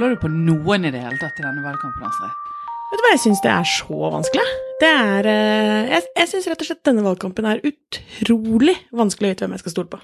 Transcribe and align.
Stoler 0.00 0.14
du 0.16 0.20
på 0.22 0.28
noen 0.32 0.86
i 0.88 0.90
det 0.94 1.00
hele 1.02 1.18
tatt 1.20 1.36
i 1.36 1.42
denne 1.44 1.60
valgkampen, 1.60 2.06
Astrid? 2.08 2.52
Vet 2.88 2.96
du 2.96 3.02
hva, 3.04 3.08
jeg 3.12 3.20
syns 3.20 3.42
det 3.44 3.50
er 3.52 3.66
så 3.68 3.98
vanskelig. 4.14 4.44
Det 4.80 4.88
er 4.88 5.26
eh, 5.28 5.90
Jeg, 5.90 6.04
jeg 6.16 6.30
syns 6.30 6.46
rett 6.48 6.62
og 6.64 6.68
slett 6.70 6.86
denne 6.88 7.02
valgkampen 7.04 7.48
er 7.50 7.60
utrolig 7.68 8.78
vanskelig 8.96 9.28
å 9.28 9.34
vite 9.34 9.44
hvem 9.44 9.58
jeg 9.58 9.60
skal 9.60 9.74
stole 9.74 9.90
på. 9.92 9.98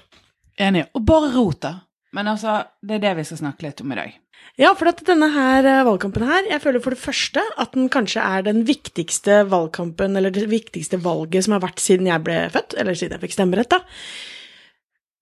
Enig. 0.61 0.83
Og 0.93 1.01
bare 1.07 1.31
rot, 1.33 1.57
da. 1.65 1.71
Men 2.13 2.29
altså, 2.29 2.59
det 2.85 2.99
er 2.99 3.01
det 3.07 3.13
vi 3.17 3.25
skal 3.25 3.39
snakke 3.39 3.65
litt 3.65 3.81
om 3.81 3.95
i 3.95 3.97
dag. 3.97 4.19
Ja, 4.61 4.75
for 4.77 4.91
at 4.91 5.01
denne 5.07 5.31
her 5.33 5.65
eh, 5.65 5.81
valgkampen 5.89 6.27
her, 6.29 6.45
jeg 6.51 6.61
føler 6.67 6.83
for 6.83 6.93
det 6.93 7.01
første 7.01 7.45
at 7.57 7.73
den 7.73 7.89
kanskje 7.89 8.21
er 8.21 8.45
den 8.45 8.67
viktigste 8.69 9.39
valgkampen, 9.49 10.13
eller 10.21 10.35
det 10.35 10.45
viktigste 10.51 11.01
valget 11.01 11.47
som 11.47 11.57
har 11.57 11.63
vært 11.65 11.81
siden 11.81 12.11
jeg 12.11 12.25
ble 12.27 12.43
født, 12.53 12.77
eller 12.77 13.01
siden 13.01 13.17
jeg 13.17 13.25
fikk 13.25 13.33
stemmerett, 13.39 13.73
da. 13.73 13.81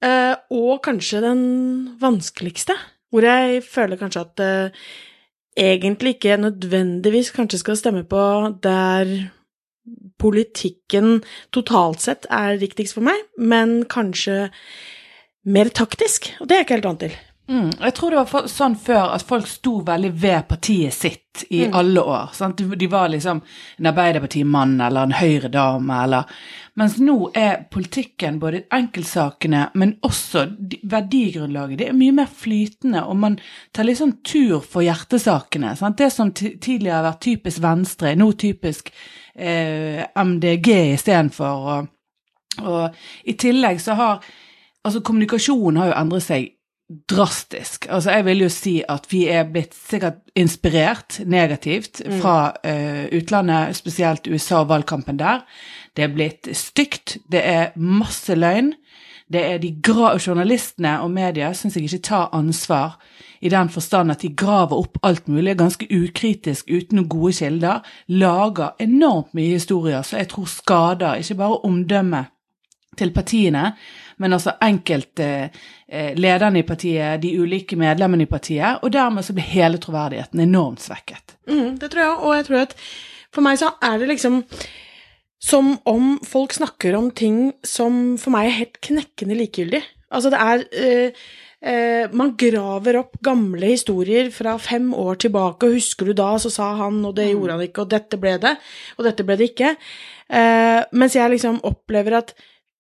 Eh, 0.04 0.36
og 0.52 0.84
kanskje 0.84 1.24
den 1.24 1.48
vanskeligste, 2.04 2.76
hvor 3.16 3.24
jeg 3.24 3.64
føler 3.64 4.00
kanskje 4.00 4.26
at 4.26 4.34
det 4.42 4.52
egentlig 5.56 6.18
ikke 6.18 6.36
nødvendigvis 6.38 7.32
kanskje 7.32 7.62
skal 7.62 7.80
stemme 7.80 8.04
på 8.04 8.22
der 8.64 9.14
politikken 10.20 11.22
totalt 11.56 12.04
sett 12.04 12.28
er 12.34 12.58
riktigst 12.60 12.98
for 12.98 13.06
meg, 13.06 13.16
men 13.38 13.86
kanskje 13.88 14.50
mer 15.46 15.70
taktisk, 15.70 16.32
og 16.42 16.50
det 16.50 16.56
er 16.56 16.64
jeg 16.64 16.68
ikke 16.68 16.78
helt 16.80 16.90
vant 16.90 17.04
til. 17.06 17.18
Mm, 17.48 17.70
jeg 17.80 17.94
tror 17.94 18.10
det 18.10 18.18
var 18.18 18.30
for, 18.30 18.48
sånn 18.50 18.74
før 18.82 19.12
at 19.14 19.26
folk 19.26 19.46
sto 19.46 19.76
veldig 19.86 20.10
ved 20.18 20.48
partiet 20.50 20.96
sitt 20.96 21.44
i 21.54 21.66
alle 21.68 22.02
år. 22.02 22.32
Sant? 22.34 22.58
De, 22.58 22.78
de 22.80 22.88
var 22.90 23.12
liksom 23.14 23.42
en 23.78 23.90
Arbeiderpartimann 23.92 24.80
eller 24.82 25.06
en 25.06 25.18
Høyre-dame 25.20 26.00
eller 26.04 26.32
Mens 26.76 26.98
nå 27.00 27.30
er 27.40 27.62
politikken, 27.72 28.36
både 28.42 28.66
enkeltsakene, 28.76 29.62
men 29.80 29.94
også 30.04 30.42
verdigrunnlaget, 30.92 31.78
det 31.80 31.86
er 31.88 31.96
mye 31.96 32.16
mer 32.18 32.28
flytende, 32.28 33.06
og 33.08 33.16
man 33.22 33.38
tar 33.72 33.88
liksom 33.88 34.18
tur 34.28 34.58
for 34.60 34.84
hjertesakene. 34.84 35.72
Sant? 35.80 35.96
Det 36.02 36.10
som 36.12 36.34
tidligere 36.36 36.98
har 36.98 37.06
vært 37.06 37.22
typisk 37.24 37.62
Venstre, 37.64 38.12
nå 38.20 38.28
typisk 38.36 38.92
eh, 38.92 40.04
MDG 40.20 40.68
istedenfor. 40.98 41.70
Og, 41.72 42.68
og 42.68 43.00
i 43.24 43.38
tillegg 43.40 43.80
så 43.84 43.96
har 44.02 44.28
Altså, 44.86 45.00
kommunikasjonen 45.02 45.80
har 45.82 45.88
jo 45.88 45.94
endret 45.98 46.22
seg 46.22 46.44
drastisk. 47.10 47.88
Altså, 47.90 48.12
jeg 48.12 48.26
vil 48.26 48.44
jo 48.46 48.50
si 48.50 48.76
at 48.90 49.08
vi 49.10 49.26
er 49.28 49.48
blitt 49.50 49.74
sikkert 49.76 50.22
inspirert 50.38 51.20
negativt 51.26 52.02
fra 52.20 52.54
uh, 52.62 53.06
utlandet, 53.18 53.76
spesielt 53.76 54.28
USA 54.28 54.62
og 54.62 54.70
valgkampen 54.70 55.20
der. 55.20 55.42
Det 55.98 56.04
er 56.04 56.14
blitt 56.14 56.50
stygt, 56.58 57.18
det 57.32 57.42
er 57.42 57.74
masse 57.76 58.36
løgn. 58.36 58.74
Det 59.34 59.42
er 59.42 59.58
de 59.58 59.72
gra 59.82 60.20
Journalistene 60.22 61.00
og 61.02 61.10
media 61.12 61.50
syns 61.58 61.76
jeg 61.76 61.88
ikke 61.88 62.06
tar 62.06 62.30
ansvar 62.38 63.00
i 63.42 63.50
den 63.50 63.70
forstand 63.74 64.14
at 64.14 64.22
de 64.22 64.30
graver 64.38 64.78
opp 64.78 65.00
alt 65.04 65.28
mulig, 65.28 65.58
ganske 65.58 65.88
ukritisk, 65.90 66.70
uten 66.70 67.00
noen 67.00 67.10
gode 67.10 67.34
kilder. 67.34 67.82
Lager 68.08 68.78
enormt 68.80 69.34
mye 69.34 69.58
historier 69.58 70.06
som 70.06 70.22
jeg 70.22 70.30
tror 70.30 70.50
skader 70.50 71.22
ikke 71.22 71.40
bare 71.42 71.62
omdømmet 71.66 72.35
til 72.98 73.12
partiene, 73.16 73.70
men 74.18 74.36
altså 74.38 74.56
enkelte 74.64 75.28
eh, 75.44 76.14
lederne 76.16 76.62
i 76.62 76.68
partiet, 76.68 77.20
de 77.24 77.34
ulike 77.40 77.78
medlemmene 77.80 78.26
i 78.26 78.32
partiet, 78.32 78.82
og 78.82 78.94
dermed 78.96 79.26
så 79.28 79.36
blir 79.36 79.48
hele 79.52 79.82
troverdigheten 79.82 80.44
enormt 80.46 80.84
svekket. 80.86 81.36
Mm, 81.50 81.76
det 81.82 81.92
tror 81.92 82.06
jeg, 82.06 82.18
og 82.18 82.36
jeg 82.38 82.48
tror 82.50 82.64
at 82.64 82.76
for 83.36 83.46
meg 83.46 83.60
så 83.60 83.74
er 83.84 84.00
det 84.00 84.14
liksom 84.14 84.44
som 85.46 85.76
om 85.86 86.16
folk 86.26 86.56
snakker 86.56 86.96
om 86.98 87.12
ting 87.14 87.52
som 87.66 88.16
for 88.22 88.34
meg 88.34 88.50
er 88.50 88.60
helt 88.62 88.80
knekkende 88.88 89.38
likegyldig. 89.38 89.82
Altså 90.16 90.32
det 90.34 90.40
er 90.42 90.64
eh, 90.80 91.26
eh, 91.62 92.14
Man 92.16 92.34
graver 92.40 93.02
opp 93.02 93.20
gamle 93.26 93.74
historier 93.74 94.32
fra 94.34 94.56
fem 94.62 94.92
år 94.96 95.20
tilbake, 95.26 95.68
og 95.68 95.78
husker 95.78 96.10
du 96.10 96.16
da, 96.18 96.32
så 96.42 96.50
sa 96.54 96.72
han, 96.80 97.04
og 97.06 97.16
det 97.20 97.30
gjorde 97.32 97.58
han 97.58 97.66
ikke, 97.68 97.86
og 97.86 97.94
dette 97.94 98.20
ble 98.22 98.38
det, 98.42 98.56
og 98.98 99.08
dette 99.10 99.28
ble 99.28 99.38
det 99.40 99.52
ikke. 99.52 99.76
Eh, 100.26 100.82
mens 100.98 101.18
jeg 101.20 101.36
liksom 101.36 101.62
opplever 101.68 102.22
at 102.24 102.34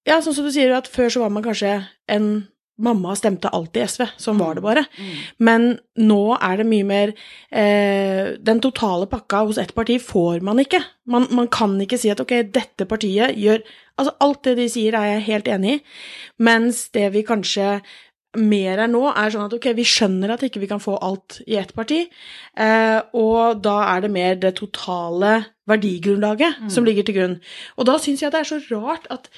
Ja, 0.06 0.20
sånn 0.22 0.36
som 0.38 0.46
du 0.46 0.54
sier, 0.54 0.74
at 0.78 0.90
før 0.92 1.10
så 1.10 1.24
var 1.24 1.34
man 1.34 1.46
kanskje 1.46 1.80
en 2.12 2.48
Mamma 2.76 3.14
stemte 3.16 3.48
alltid 3.56 3.86
SV, 3.88 4.02
sånn 4.20 4.40
var 4.42 4.58
det 4.58 4.62
bare. 4.66 4.82
Men 5.40 5.78
nå 5.96 6.36
er 6.36 6.58
det 6.60 6.66
mye 6.68 6.84
mer 6.84 7.14
eh, 7.48 8.36
Den 8.36 8.60
totale 8.60 9.08
pakka 9.08 9.46
hos 9.48 9.60
ett 9.62 9.72
parti 9.78 9.96
får 10.04 10.44
man 10.44 10.60
ikke. 10.60 10.82
Man, 11.08 11.30
man 11.32 11.48
kan 11.48 11.78
ikke 11.80 11.96
si 12.02 12.12
at 12.12 12.20
ok, 12.20 12.34
dette 12.52 12.88
partiet 12.90 13.38
gjør 13.40 13.64
Altså, 13.96 14.12
alt 14.20 14.42
det 14.44 14.58
de 14.60 14.66
sier 14.68 14.92
er 15.00 15.06
jeg 15.14 15.28
helt 15.30 15.48
enig 15.48 15.78
i, 15.78 15.82
mens 16.44 16.90
det 16.92 17.06
vi 17.14 17.22
kanskje 17.24 17.78
mer 18.36 18.82
er 18.84 18.90
nå, 18.92 19.06
er 19.08 19.32
sånn 19.32 19.46
at 19.46 19.54
ok, 19.56 19.70
vi 19.78 19.86
skjønner 19.88 20.34
at 20.34 20.44
ikke 20.44 20.60
vi 20.60 20.68
kan 20.68 20.82
få 20.84 20.98
alt 21.00 21.38
i 21.48 21.56
ett 21.56 21.72
parti, 21.78 22.02
eh, 22.60 22.98
og 23.16 23.62
da 23.64 23.78
er 23.94 24.04
det 24.04 24.10
mer 24.12 24.36
det 24.36 24.52
totale 24.60 25.38
verdigrunnlaget 25.72 26.66
som 26.76 26.84
ligger 26.84 27.08
til 27.08 27.16
grunn. 27.16 27.38
Og 27.80 27.88
da 27.88 27.96
syns 28.04 28.26
jeg 28.26 28.36
det 28.36 28.42
er 28.44 28.52
så 28.52 28.60
rart 28.76 29.08
at 29.16 29.32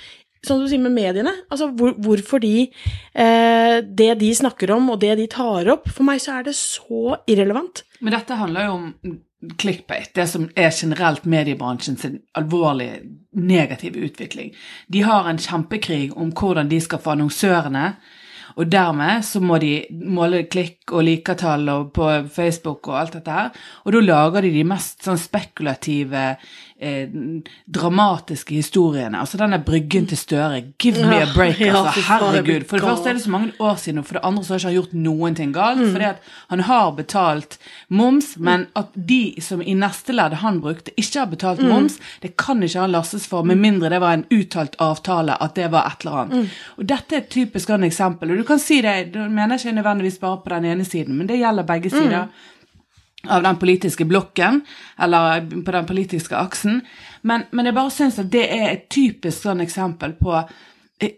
Sånn 0.45 0.61
du 0.61 0.67
sier 0.69 0.81
med 0.81 0.93
mediene, 0.95 1.33
altså 1.49 1.69
hvor, 1.73 1.95
hvorfor 2.03 2.41
de 2.43 2.67
eh, 2.67 3.77
Det 3.81 4.11
de 4.19 4.33
snakker 4.35 4.71
om, 4.75 4.91
og 4.93 4.99
det 5.01 5.15
de 5.19 5.27
tar 5.31 5.69
opp 5.73 5.89
For 5.89 6.05
meg 6.07 6.21
så 6.23 6.37
er 6.37 6.47
det 6.49 6.55
så 6.57 7.17
irrelevant. 7.29 7.83
Men 8.01 8.13
dette 8.13 8.37
handler 8.37 8.67
jo 8.67 8.75
om 8.75 9.17
clickbait, 9.61 10.09
det 10.17 10.25
som 10.29 10.47
er 10.57 10.71
generelt 10.73 11.25
mediebransjen 11.29 11.97
sin 11.97 12.21
alvorlige 12.37 13.03
negative 13.37 14.01
utvikling. 14.07 14.53
De 14.89 15.03
har 15.05 15.29
en 15.29 15.37
kjempekrig 15.37 16.09
om 16.17 16.31
hvordan 16.33 16.69
de 16.71 16.79
skal 16.81 17.01
få 17.03 17.13
annonsørene, 17.13 17.91
og 18.57 18.71
dermed 18.73 19.21
så 19.25 19.39
må 19.43 19.59
de 19.61 19.85
måle 19.91 20.41
klikk 20.49 20.89
og 20.89 21.05
likertall 21.05 21.69
på 21.93 22.07
Facebook 22.33 22.89
og 22.89 22.97
alt 23.03 23.17
dette 23.19 23.35
her, 23.35 23.51
og 23.85 23.93
da 23.93 24.01
lager 24.01 24.47
de 24.47 24.53
de 24.55 24.63
mest 24.65 25.05
sånn 25.05 25.21
spekulative, 25.21 26.23
eh, 26.79 27.07
dramatiske 27.65 28.55
historiene. 28.55 29.19
Altså 29.19 29.37
denne 29.39 29.59
bryggen 29.65 30.07
til 30.09 30.17
Støre, 30.17 30.61
give 30.79 31.03
me 31.05 31.21
a 31.21 31.27
break, 31.33 31.59
altså. 31.61 32.01
Herregud. 32.07 32.65
For 32.69 32.77
det 32.77 32.85
første 32.87 33.09
er 33.09 33.13
det 33.17 33.23
så 33.23 33.29
mange 33.33 33.51
år 33.59 33.75
siden, 33.81 33.99
og 33.99 34.05
for 34.05 34.13
det 34.19 34.23
andre 34.27 34.43
så 34.43 34.53
har 34.53 34.59
ikke 34.59 34.67
han 34.67 34.77
gjort 34.77 34.93
noen 34.93 35.35
ting 35.35 35.53
galt. 35.55 35.81
Mm. 35.81 35.91
Fordi 35.95 36.07
at 36.09 36.21
han 36.49 36.59
har 36.69 36.91
betalt 36.97 37.57
moms, 37.89 38.33
men 38.37 38.67
at 38.75 38.93
de 38.93 39.19
som 39.41 39.61
i 39.61 39.73
neste 39.77 40.15
ledd 40.15 40.37
han 40.43 40.61
brukte, 40.61 40.91
ikke 40.97 41.19
har 41.19 41.31
betalt 41.31 41.59
Mm. 41.61 41.69
moms, 41.69 41.99
det 42.21 42.35
kan 42.37 42.61
ikke 42.63 42.79
han 42.79 42.91
lastes 42.91 43.27
for, 43.27 43.43
med 43.43 43.57
mindre 43.57 43.89
det 43.89 43.99
var 44.01 44.13
en 44.13 44.25
uttalt 44.31 44.75
avtale 44.79 45.37
at 45.41 45.55
det 45.55 45.71
var 45.71 45.87
et 45.87 46.05
eller 46.05 46.17
annet. 46.17 46.35
Mm. 46.37 46.49
Og 46.77 46.85
dette 46.85 47.15
er 47.15 47.17
et 47.23 47.29
typisk 47.29 47.67
sånn 47.69 47.83
eksempel. 47.83 48.31
Og 48.31 48.37
du 48.37 48.43
kan 48.43 48.59
si 48.59 48.81
det, 48.81 49.11
du 49.13 49.19
mener 49.29 49.57
ikke 49.57 49.73
nødvendigvis 49.73 50.19
bare 50.19 50.37
på 50.43 50.49
den 50.49 50.65
ene 50.65 50.85
siden, 50.85 51.17
men 51.17 51.27
det 51.27 51.39
gjelder 51.39 51.63
begge 51.63 51.87
Mm. 51.87 52.29
Av 53.25 53.43
den 53.43 53.57
politiske 53.57 54.05
blokken, 54.05 54.61
eller 54.97 55.41
på 55.65 55.71
den 55.71 55.85
politiske 55.85 56.37
aksen. 56.37 56.81
Men, 57.21 57.47
men 57.51 57.65
jeg 57.65 57.75
bare 57.75 57.93
syns 57.93 58.19
at 58.21 58.31
det 58.31 58.45
er 58.53 58.67
et 58.69 58.87
typisk 58.93 59.47
sånn 59.47 59.63
eksempel 59.65 60.13
på 60.19 60.41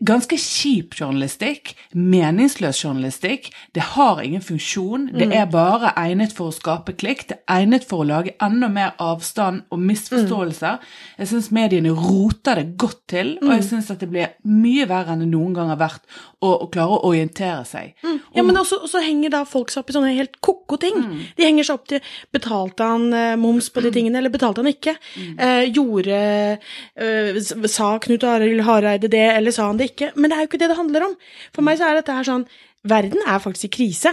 ganske 0.03 0.35
kjip 0.35 0.95
journalistikk, 0.99 1.73
meningsløs 1.95 2.81
journalistikk. 2.83 3.45
Det 3.73 3.81
har 3.95 4.19
ingen 4.21 4.41
funksjon. 4.41 5.05
Det 5.13 5.27
Mm. 5.29 5.33
er 5.41 5.45
bare 5.45 5.93
egnet 5.95 6.33
for 6.33 6.49
å 6.49 6.53
skape 6.53 6.93
klikk. 6.97 7.27
Det 7.27 7.37
er 7.47 7.61
egnet 7.61 7.85
for 7.87 8.03
å 8.03 8.07
lage 8.07 8.33
enda 8.41 8.67
mer 8.67 8.91
avstand 8.99 9.61
og 9.71 9.79
misforståelser. 9.79 10.79
Jeg 11.17 11.27
syns 11.27 11.51
mediene 11.51 11.91
roter 11.95 12.55
det 12.55 12.77
godt 12.77 13.07
til, 13.07 13.37
og 13.41 13.47
Mm. 13.47 13.55
jeg 13.55 13.63
syns 13.63 13.89
at 13.91 13.99
det 13.99 14.09
blir 14.11 14.27
mye 14.45 14.85
verre 14.85 15.11
enn 15.13 15.19
det 15.19 15.29
noen 15.31 15.53
gang 15.53 15.69
har 15.69 15.77
vært 15.77 16.01
å, 16.41 16.61
å 16.63 16.69
klare 16.71 16.99
å 16.99 17.03
orientere 17.05 17.65
seg. 17.65 17.93
Ja, 18.35 18.43
men 18.43 18.55
også, 18.55 18.81
også, 18.83 19.01
henger 19.01 19.29
da 19.29 19.43
folk 19.45 19.69
seg 19.69 19.79
opp 19.83 19.89
i 19.89 19.93
sånne 19.93 20.15
helt 20.15 20.41
ko-ko 20.41 20.77
ting. 20.77 21.25
De 21.37 21.43
henger 21.43 21.63
seg 21.63 21.73
opp 21.75 21.87
til 21.87 22.01
Betalte 22.33 22.79
han 22.83 23.13
eh, 23.13 23.35
moms 23.35 23.69
på 23.69 23.81
de 23.81 23.91
tingene, 23.91 24.17
eller 24.17 24.29
betalte 24.29 24.57
han 24.57 24.67
ikke? 24.73 24.95
Eh, 25.37 25.71
gjorde 25.71 26.59
eh, 26.97 27.39
Sa 27.67 27.97
Knut 27.99 28.23
Arild 28.23 28.61
Hareide 28.61 29.09
det, 29.09 29.35
eller 29.37 29.51
sa 29.51 29.68
han 29.71 29.79
det 29.79 29.91
ikke? 29.93 30.11
Men 30.15 30.31
det 30.31 30.37
er 30.37 30.43
jo 30.43 30.49
ikke 30.51 30.61
det 30.61 30.71
det 30.71 30.79
handler 30.79 31.05
om. 31.09 31.13
For 31.55 31.65
meg 31.65 31.79
så 31.79 31.89
er 31.89 31.99
dette 31.99 32.15
her 32.15 32.27
sånn 32.27 32.49
Verden 32.87 33.19
er 33.27 33.41
faktisk 33.43 33.67
i 33.67 33.75
krise. 33.75 34.11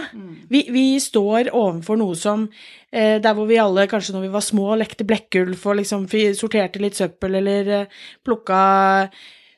Vi, 0.51 0.65
vi 0.75 0.97
står 0.99 1.53
overfor 1.55 1.95
noe 2.01 2.17
som 2.19 2.49
eh, 2.91 3.15
Der 3.23 3.35
hvor 3.37 3.47
vi 3.47 3.55
alle, 3.63 3.85
kanskje 3.87 4.17
når 4.17 4.25
vi 4.25 4.31
var 4.33 4.43
små, 4.43 4.73
lekte 4.75 5.07
Blekkulf 5.07 5.63
og 5.69 5.77
liksom 5.79 6.03
sorterte 6.35 6.81
litt 6.83 6.99
søppel 6.99 7.39
eller 7.39 7.71
eh, 7.77 8.01
plukka 8.27 8.59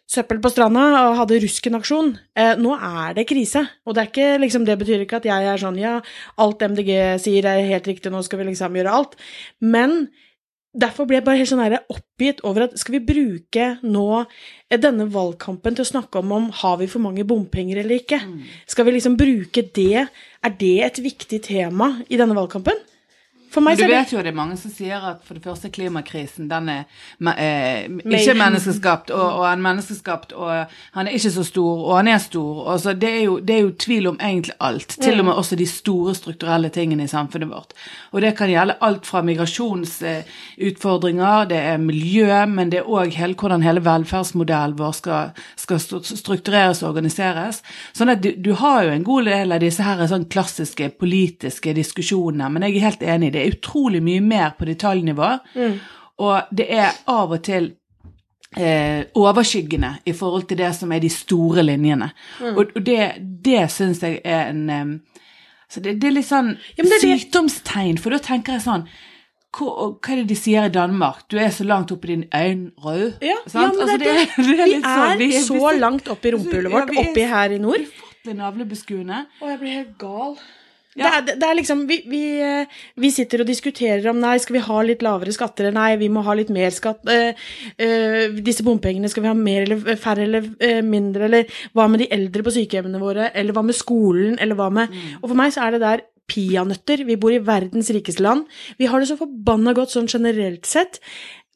søppel 0.10 0.40
på 0.42 0.50
stranda 0.50 0.86
og 1.08 1.18
hadde 1.20 1.42
Rusken-aksjon. 1.44 2.16
Eh, 2.38 2.54
nå 2.62 2.74
er 2.78 3.18
det 3.18 3.28
krise. 3.30 3.66
Og 3.86 3.98
det, 3.98 4.04
er 4.04 4.12
ikke, 4.12 4.30
liksom, 4.46 4.66
det 4.66 4.78
betyr 4.82 5.06
ikke 5.06 5.20
at 5.22 5.28
jeg 5.30 5.50
er 5.52 5.62
sånn 5.62 5.78
ja, 5.82 6.00
alt 6.42 6.66
MDG 6.66 6.94
sier 7.22 7.50
er 7.50 7.66
helt 7.70 7.90
riktig, 7.90 8.14
nå 8.14 8.22
skal 8.26 8.42
vi 8.42 8.50
liksom 8.50 8.78
gjøre 8.78 8.94
alt. 8.94 9.18
Men 9.62 10.04
derfor 10.74 11.08
ble 11.10 11.18
jeg 11.18 11.26
bare 11.26 11.40
helt 11.40 11.50
sånn 11.50 11.78
oppgitt 11.90 12.44
over 12.46 12.68
at 12.68 12.76
skal 12.80 12.98
vi 12.98 13.02
bruke 13.08 13.70
nå 13.82 14.06
eh, 14.22 14.78
denne 14.78 15.08
valgkampen 15.10 15.78
til 15.78 15.86
å 15.86 15.92
snakke 15.92 16.22
om 16.22 16.36
om 16.36 16.50
har 16.62 16.78
vi 16.82 16.90
for 16.92 17.02
mange 17.04 17.26
bompenger 17.26 17.82
eller 17.82 18.04
ikke? 18.04 18.22
Skal 18.70 18.86
vi 18.86 18.96
liksom 18.98 19.18
bruke 19.20 19.66
det? 19.76 20.06
Er 20.46 20.56
det 20.60 20.76
et 20.86 21.02
viktig 21.04 21.42
tema 21.50 21.96
i 22.10 22.20
denne 22.22 22.38
valgkampen? 22.38 22.78
For 23.50 23.66
meg 23.66 23.74
Men 23.74 23.78
du 23.78 23.84
så 23.84 23.88
det 23.90 23.96
vet 23.96 24.12
jo 24.14 24.22
det 24.26 24.30
er 24.30 24.36
mange 24.38 24.58
som 24.62 24.72
sier 24.74 25.00
at 25.12 25.18
for 25.26 25.34
det 25.34 25.44
første 25.44 25.70
klimakrisen, 25.74 26.50
den 26.52 26.70
er 26.70 26.84
eh, 27.34 27.90
ikke 27.90 28.34
menneskeskapt, 28.38 29.10
og, 29.16 29.28
og 29.40 29.46
han 29.48 29.58
er 29.58 29.64
menneskeskapt, 29.66 30.32
og 30.38 30.50
han 30.94 31.08
er 31.08 31.12
ikke 31.18 31.32
så 31.34 31.44
stor, 31.48 31.76
og 31.88 31.98
han 31.98 32.08
er 32.14 32.20
stor. 32.22 32.54
Og 32.66 32.80
så 32.84 32.90
det, 32.94 33.10
er 33.10 33.24
jo, 33.26 33.40
det 33.40 33.56
er 33.56 33.60
jo 33.66 33.72
tvil 33.86 34.08
om 34.12 34.18
egentlig 34.22 34.54
alt, 34.60 34.98
til 35.02 35.20
og 35.20 35.26
med 35.30 35.34
også 35.34 35.56
de 35.60 35.68
store 35.70 36.16
strukturelle 36.18 36.70
tingene 36.74 37.04
i 37.08 37.12
samfunnet 37.12 37.50
vårt. 37.50 37.74
Og 38.12 38.22
det 38.22 38.38
kan 38.38 38.50
gjelde 38.52 38.78
alt 38.86 39.06
fra 39.10 39.22
migrasjonsutfordringer, 39.26 41.46
det 41.50 41.60
er 41.72 41.78
miljø, 41.82 42.46
men 42.46 42.72
det 42.72 42.80
er 42.84 42.90
òg 42.90 43.18
hvordan 43.40 43.64
hele 43.66 43.86
velferdsmodellen 43.86 44.78
vår 44.80 44.92
skal, 44.98 45.24
skal 45.58 45.80
struktureres 45.82 46.84
og 46.84 46.90
organiseres. 46.94 47.64
Sånn 47.98 48.12
at 48.14 48.22
du, 48.24 48.30
du 48.38 48.54
har 48.62 48.80
jo 48.86 48.92
en 48.94 49.08
god 49.08 49.24
del 49.30 49.52
av 49.56 49.60
disse 49.64 49.84
her 49.86 50.08
sånn 50.10 50.30
klassiske 50.32 50.86
politiske 51.00 51.74
diskusjonene, 51.78 52.50
men 52.54 52.64
jeg 52.68 52.74
er 52.78 52.88
helt 52.90 53.04
enig, 53.04 53.28
i 53.30 53.32
det 53.36 53.39
er 53.42 53.56
utrolig 53.56 54.02
mye 54.04 54.22
mer 54.22 54.56
på 54.60 54.68
detaljnivå, 54.70 55.34
og 56.20 56.56
det 56.56 56.68
er 56.76 56.98
av 57.08 57.32
og 57.32 57.44
til 57.48 57.72
eh, 58.58 59.06
overskyggende 59.16 59.94
i 60.06 60.14
forhold 60.14 60.50
til 60.50 60.60
det 60.60 60.74
som 60.76 60.92
er 60.92 61.04
de 61.04 61.12
store 61.14 61.64
linjene. 61.64 62.12
Og, 62.56 62.66
og 62.76 62.82
det, 62.86 63.14
det 63.46 63.70
syns 63.72 64.04
jeg 64.04 64.22
er 64.24 64.50
en 64.52 64.66
um, 64.70 64.98
så 65.70 65.84
det, 65.86 66.00
det 66.02 66.10
er 66.10 66.16
litt 66.16 66.26
sånn 66.26 66.56
Ja, 66.80 66.82
det 66.82 66.98
er 66.98 67.04
sykdomstegn, 67.04 68.00
for 68.02 68.16
da 68.16 68.18
tenker 68.26 68.58
jeg 68.58 68.66
sånn 68.66 68.88
hva, 69.58 69.70
hva 69.98 70.14
er 70.14 70.22
det 70.22 70.28
de 70.30 70.38
sier 70.38 70.68
i 70.68 70.74
Danmark? 70.74 71.24
Du 71.30 71.38
er 71.42 71.50
så 71.54 71.66
langt 71.66 71.90
opp 71.94 72.04
i 72.06 72.12
din 72.12 72.26
øyenrød. 72.30 73.16
Ja, 73.26 73.38
ja 73.42 73.64
men 73.66 73.72
det, 73.74 73.82
Altså, 73.82 73.96
er 73.96 74.04
det. 74.04 74.26
Vi 74.38 74.58
litt 74.60 74.86
vi 74.86 74.94
er 74.94 75.18
vi 75.18 75.30
så 75.42 75.72
langt 75.78 76.10
opp 76.14 76.26
i 76.26 76.34
rumpehullet 76.36 76.74
vårt, 76.74 76.94
Ja, 76.94 77.02
er 77.02 77.10
oppi 77.10 77.26
her 77.32 77.56
i 77.56 77.58
nord. 77.62 77.88
ufattelig 77.88 78.36
navlebeskuende. 78.38 79.24
Å, 79.42 79.50
jeg 79.50 79.60
blir 79.64 79.76
helt 79.80 79.96
gal. 80.02 80.36
Ja. 80.98 81.20
Det, 81.22 81.36
er, 81.36 81.40
det 81.40 81.46
er 81.48 81.58
liksom 81.60 81.84
vi, 81.90 82.00
vi, 82.10 82.22
eh, 82.42 82.80
vi 82.98 83.12
sitter 83.14 83.44
og 83.44 83.50
diskuterer 83.50 84.08
om 84.10 84.18
nei, 84.20 84.36
skal 84.42 84.58
vi 84.58 84.64
ha 84.66 84.80
litt 84.86 85.04
lavere 85.06 85.34
skatter, 85.36 85.70
nei, 85.76 85.92
vi 86.02 86.10
må 86.12 86.24
ha 86.26 86.34
litt 86.38 86.50
mer 86.54 86.74
skatt. 86.74 87.04
Øh, 87.06 87.44
øh, 87.86 88.40
disse 88.46 88.66
bompengene, 88.66 89.12
skal 89.12 89.26
vi 89.26 89.30
ha 89.30 89.36
mer 89.38 89.68
eller 89.68 90.00
færre 90.02 90.26
eller 90.26 90.50
øh, 90.50 90.82
mindre, 90.86 91.28
eller 91.30 91.60
hva 91.78 91.86
med 91.92 92.04
de 92.04 92.10
eldre 92.16 92.46
på 92.46 92.56
sykehjemmene 92.58 93.02
våre, 93.02 93.30
eller 93.38 93.56
hva 93.56 93.64
med 93.68 93.78
skolen, 93.78 94.40
eller 94.42 94.58
hva 94.60 94.72
med 94.74 94.78
Mm. 94.90 95.20
Og 95.22 95.28
for 95.30 95.38
meg 95.38 95.52
så 95.54 95.66
er 95.66 95.76
det 95.76 95.80
der 95.82 96.02
peanøtter. 96.30 97.04
Vi 97.06 97.18
bor 97.20 97.34
i 97.34 97.42
verdens 97.44 97.90
rikeste 97.94 98.24
land. 98.24 98.46
Vi 98.80 98.88
har 98.90 99.02
det 99.02 99.10
så 99.10 99.18
forbanna 99.20 99.74
godt 99.78 99.94
sånn 99.94 100.10
generelt 100.10 100.66
sett. 100.70 101.00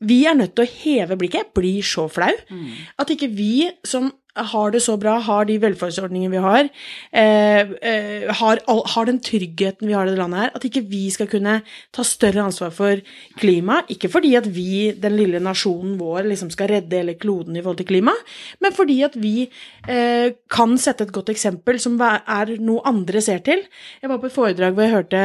Vi 0.04 0.24
er 0.28 0.36
nødt 0.38 0.56
til 0.58 0.66
å 0.66 0.74
heve 0.84 1.18
blikket. 1.20 1.48
Jeg 1.48 1.56
blir 1.58 1.88
så 1.88 2.06
flau. 2.12 2.34
Mm. 2.52 2.68
At 3.00 3.14
ikke 3.14 3.32
vi 3.32 3.70
som 3.88 4.12
har 4.34 4.72
det 4.74 4.82
så 4.82 4.96
bra, 4.98 5.20
har 5.22 5.46
de 5.46 5.60
velferdsordningene 5.62 6.34
vi 6.34 6.42
har, 6.42 6.70
eh, 7.14 7.74
eh, 7.86 8.32
har, 8.34 8.62
har 8.66 9.06
den 9.06 9.20
tryggheten 9.22 9.88
vi 9.88 9.94
har 9.94 10.08
i 10.08 10.10
det 10.10 10.18
landet 10.18 10.40
her, 10.40 10.52
at 10.56 10.66
ikke 10.66 10.82
vi 10.90 11.10
skal 11.14 11.28
kunne 11.30 11.60
ta 11.94 12.04
større 12.04 12.42
ansvar 12.42 12.72
for 12.74 13.02
klima. 13.38 13.84
Ikke 13.90 14.10
fordi 14.10 14.34
at 14.36 14.48
vi, 14.50 14.92
den 14.98 15.18
lille 15.18 15.40
nasjonen 15.40 16.00
vår, 16.00 16.24
liksom 16.32 16.50
skal 16.50 16.72
redde 16.72 16.98
hele 16.98 17.14
kloden 17.14 17.56
i 17.56 17.62
forhold 17.62 17.78
til 17.78 17.90
klima, 17.92 18.16
men 18.60 18.74
fordi 18.74 19.02
at 19.06 19.18
vi 19.22 19.50
eh, 19.88 20.34
kan 20.50 20.78
sette 20.82 21.06
et 21.06 21.14
godt 21.14 21.30
eksempel 21.30 21.80
som 21.80 22.00
er 22.02 22.56
noe 22.60 22.82
andre 22.90 23.22
ser 23.22 23.44
til. 23.46 23.62
Jeg 24.02 24.10
var 24.10 24.18
på 24.18 24.32
et 24.32 24.38
foredrag 24.38 24.74
hvor 24.74 24.88
jeg 24.88 24.96
hørte 24.96 25.22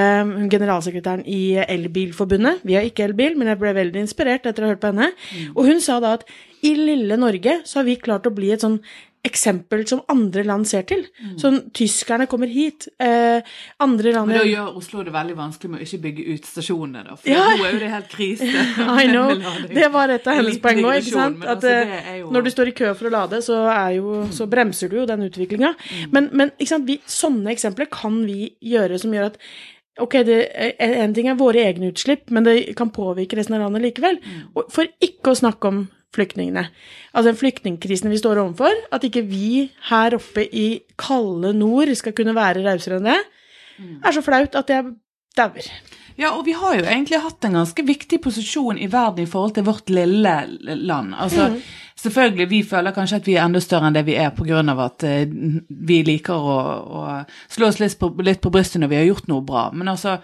generalsekretæren 0.52 1.24
i 1.24 1.56
Elbilforbundet. 1.64 2.60
Vi 2.62 2.76
har 2.76 2.84
ikke 2.84 3.08
elbil, 3.08 3.38
men 3.38 3.48
jeg 3.48 3.60
ble 3.62 3.72
veldig 3.72 4.04
inspirert 4.04 4.44
etter 4.46 4.64
å 4.64 4.68
ha 4.68 4.76
hørt 4.76 4.84
på 4.84 4.92
henne. 4.92 5.10
Og 5.56 5.64
hun 5.64 5.80
sa 5.80 5.96
da 6.02 6.18
at 6.18 6.28
i 6.62 6.74
lille 6.74 7.16
Norge 7.20 7.60
så 7.64 7.80
har 7.80 7.84
vi 7.88 7.96
klart 8.00 8.26
å 8.26 8.34
bli 8.34 8.50
et 8.54 8.64
sånn 8.64 8.80
eksempel 9.26 9.82
som 9.88 10.00
andre 10.08 10.44
land 10.46 10.66
ser 10.68 10.84
til. 10.88 11.02
Sånn 11.40 11.58
tyskerne 11.74 12.28
kommer 12.30 12.50
hit, 12.50 12.86
eh, 13.02 13.42
andre 13.82 14.12
land 14.14 14.30
Men 14.30 14.38
da 14.38 14.44
gjør 14.46 14.76
Oslo 14.78 15.02
det 15.04 15.12
veldig 15.12 15.34
vanskelig 15.36 15.70
med 15.72 15.80
å 15.80 15.86
ikke 15.86 16.00
bygge 16.04 16.26
ut 16.34 16.46
stasjonene, 16.46 17.04
da. 17.04 17.16
For 17.16 17.28
Ja. 17.28 17.48
nå 17.50 17.64
er 17.66 17.72
jo 17.72 17.78
det 17.82 17.90
helt 17.90 18.08
krise. 18.08 18.46
I 19.02 19.06
know. 19.10 19.34
Det 19.68 19.90
var 19.92 20.08
et 20.14 20.26
av 20.26 20.38
hennes 20.38 20.58
poeng 20.58 20.82
òg, 20.84 21.00
ikke 21.02 21.16
sant. 21.16 21.42
At 21.44 21.58
altså, 21.58 21.74
eh, 21.82 22.12
er 22.14 22.18
jo- 22.20 22.30
når 22.30 22.44
du 22.44 22.50
står 22.50 22.68
i 22.68 22.76
kø 22.78 22.94
for 22.94 23.08
å 23.10 23.10
lade, 23.12 23.42
så, 23.42 23.58
er 23.68 23.96
jo, 23.98 24.22
så 24.30 24.48
bremser 24.48 24.88
du 24.88 25.00
jo 25.00 25.06
den 25.06 25.26
utviklinga. 25.28 25.74
Men, 26.12 26.30
men 26.32 26.52
sant? 26.64 26.86
Vi, 26.86 27.00
sånne 27.04 27.50
eksempler 27.52 27.90
kan 27.90 28.24
vi 28.24 28.54
gjøre 28.62 28.98
som 29.00 29.12
gjør 29.12 29.32
at 29.32 29.38
Ok, 29.98 30.12
det, 30.22 30.36
en 30.78 31.12
ting 31.12 31.26
er 31.26 31.34
våre 31.34 31.58
egne 31.58 31.88
utslipp, 31.90 32.30
men 32.30 32.44
det 32.44 32.76
kan 32.76 32.88
påvirke 32.94 33.34
resten 33.34 33.56
av 33.56 33.64
landet 33.64 33.82
likevel. 33.82 34.20
Mm. 34.22 34.70
for 34.70 34.86
ikke 35.02 35.32
å 35.32 35.40
snakke 35.40 35.66
om 35.66 35.88
flyktningene. 36.16 36.66
Altså 37.12 37.30
den 37.32 37.40
flyktningkrisen 37.40 38.10
vi 38.10 38.20
står 38.20 38.40
overfor. 38.44 38.74
At 38.94 39.04
ikke 39.04 39.24
vi 39.28 39.68
her 39.90 40.16
oppe 40.18 40.46
i 40.48 40.80
kalde 40.98 41.52
nord 41.56 41.92
skal 41.98 42.16
kunne 42.16 42.36
være 42.36 42.64
rausere 42.66 43.00
enn 43.00 43.10
det, 43.10 43.20
er 44.04 44.16
så 44.16 44.24
flaut 44.24 44.56
at 44.58 44.70
jeg 44.72 44.92
dauer. 45.38 45.68
Ja, 46.18 46.32
og 46.34 46.46
vi 46.48 46.54
har 46.58 46.74
jo 46.74 46.82
egentlig 46.82 47.20
hatt 47.22 47.44
en 47.46 47.54
ganske 47.60 47.82
viktig 47.86 48.18
posisjon 48.24 48.78
i 48.82 48.88
verden 48.90 49.22
i 49.22 49.30
forhold 49.30 49.52
til 49.54 49.66
vårt 49.68 49.90
lille 49.92 50.32
land. 50.66 51.14
Altså, 51.14 51.48
Mm. 51.48 51.60
selvfølgelig, 51.96 52.50
vi 52.50 52.62
føler 52.62 52.90
kanskje 52.90 53.16
at 53.16 53.26
vi 53.26 53.36
er 53.36 53.44
enda 53.44 53.60
større 53.60 53.86
enn 53.86 53.94
det 53.94 54.04
vi 54.06 54.16
er 54.16 54.32
av 54.70 54.80
at 54.80 55.04
eh, 55.04 55.26
vi 55.70 56.02
liker 56.02 56.34
å, 56.34 56.58
å 56.98 57.24
slå 57.48 57.68
oss 57.68 57.78
litt 57.78 57.98
på, 57.98 58.10
litt 58.22 58.40
på 58.40 58.50
brystet 58.50 58.80
når 58.80 58.88
vi 58.88 58.96
har 58.96 59.04
gjort 59.04 59.28
noe 59.28 59.42
bra. 59.42 59.70
Men 59.72 59.88
altså, 59.88 60.18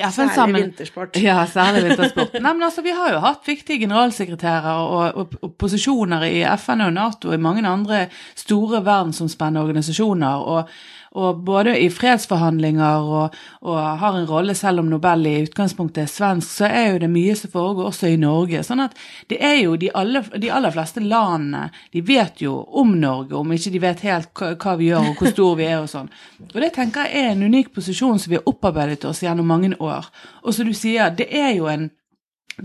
FN 0.00 0.14
Særlig 0.16 0.34
sammen 0.34 0.62
vintersport. 0.62 1.18
Ja, 1.20 1.42
særlig 1.50 1.84
vintersport. 1.88 2.38
Nei, 2.44 2.54
men 2.54 2.62
altså, 2.68 2.84
vi 2.86 2.94
har 2.96 3.12
jo 3.12 3.20
hatt 3.24 3.48
viktige 3.48 3.82
generalsekretærer 3.84 4.80
og, 4.86 5.20
og, 5.20 5.36
og 5.42 5.54
posisjoner 5.60 6.26
i 6.30 6.40
FN 6.56 6.86
og 6.86 6.96
Nato 6.96 7.32
og 7.32 7.36
i 7.36 7.42
mange 7.42 7.66
andre 7.68 8.06
store 8.38 8.84
verdensomspennende 8.84 9.64
organisasjoner. 9.66 10.48
og 10.56 10.68
og 11.12 11.42
både 11.44 11.74
i 11.80 11.90
fredsforhandlinger 11.92 13.08
og, 13.16 13.34
og 13.68 13.80
har 14.00 14.16
en 14.16 14.28
rolle, 14.28 14.54
selv 14.56 14.80
om 14.80 14.88
Nobel 14.88 15.26
i 15.28 15.34
utgangspunktet 15.44 16.06
er 16.06 16.08
svensk, 16.08 16.54
så 16.62 16.70
er 16.70 16.86
jo 16.94 17.02
det 17.02 17.10
mye 17.12 17.34
som 17.36 17.52
foregår 17.52 17.90
også 17.90 18.08
i 18.08 18.20
Norge. 18.20 18.62
Sånn 18.64 18.80
at 18.80 18.96
det 19.28 19.36
er 19.44 19.58
jo 19.60 19.76
de, 19.80 19.90
alle, 19.98 20.22
de 20.40 20.48
aller 20.52 20.72
fleste 20.72 21.02
landene, 21.04 21.66
de 21.92 22.04
vet 22.06 22.40
jo 22.44 22.54
om 22.80 22.94
Norge, 23.00 23.36
om 23.36 23.52
ikke 23.52 23.74
de 23.74 23.82
vet 23.82 24.04
helt 24.06 24.32
hva, 24.38 24.54
hva 24.56 24.76
vi 24.80 24.88
gjør 24.88 25.10
og 25.10 25.20
hvor 25.20 25.34
stor 25.34 25.58
vi 25.60 25.68
er 25.68 25.82
og 25.82 25.90
sånn. 25.92 26.08
Og 26.48 26.58
det 26.64 26.72
tenker 26.78 27.04
jeg 27.04 27.26
er 27.26 27.34
en 27.34 27.44
unik 27.44 27.74
posisjon 27.76 28.20
som 28.22 28.32
vi 28.32 28.40
har 28.40 28.48
opparbeidet 28.48 29.04
oss 29.10 29.20
gjennom 29.24 29.52
mange 29.52 29.74
år. 29.82 30.08
Og 30.42 30.54
som 30.54 30.68
du 30.68 30.76
sier, 30.76 31.10
det 31.16 31.28
er 31.30 31.52
jo 31.56 31.68
en 31.70 31.90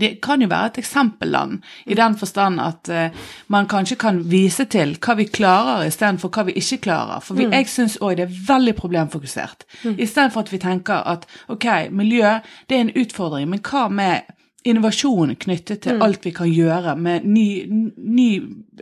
det 0.00 0.18
kan 0.22 0.42
jo 0.42 0.48
være 0.50 0.66
et 0.66 0.78
eksempelland, 0.82 1.62
i 1.86 1.94
den 1.96 2.16
forstand 2.16 2.60
at 2.60 2.90
uh, 2.92 3.20
man 3.48 3.66
kanskje 3.66 3.96
kan 3.96 4.20
vise 4.30 4.66
til 4.68 4.96
hva 5.00 5.14
vi 5.16 5.24
klarer 5.24 5.86
istedenfor 5.88 6.28
hva 6.28 6.44
vi 6.48 6.58
ikke 6.60 6.82
klarer. 6.84 7.22
For 7.24 7.38
vi, 7.38 7.48
jeg 7.48 7.70
syns 7.72 7.96
òg 8.04 8.18
det 8.18 8.26
er 8.28 8.38
veldig 8.48 8.74
problemfokusert. 8.76 9.64
Istedenfor 9.96 10.44
at 10.44 10.52
vi 10.52 10.60
tenker 10.62 11.06
at 11.08 11.24
ok, 11.48 11.88
miljø 11.90 12.36
det 12.68 12.76
er 12.76 12.84
en 12.84 12.96
utfordring, 13.00 13.48
men 13.48 13.64
hva 13.64 13.88
med 13.88 14.28
innovasjon 14.68 15.36
knyttet 15.40 15.84
til 15.86 16.02
alt 16.02 16.24
vi 16.26 16.32
kan 16.36 16.50
gjøre 16.50 16.96
med 16.98 17.24
ny, 17.24 17.46
ny 17.96 18.30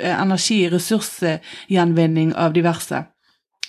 eh, 0.00 0.14
energi, 0.16 0.64
ressursgjenvinning 0.73 2.33
av 2.35 2.57
diverse. 2.57 3.05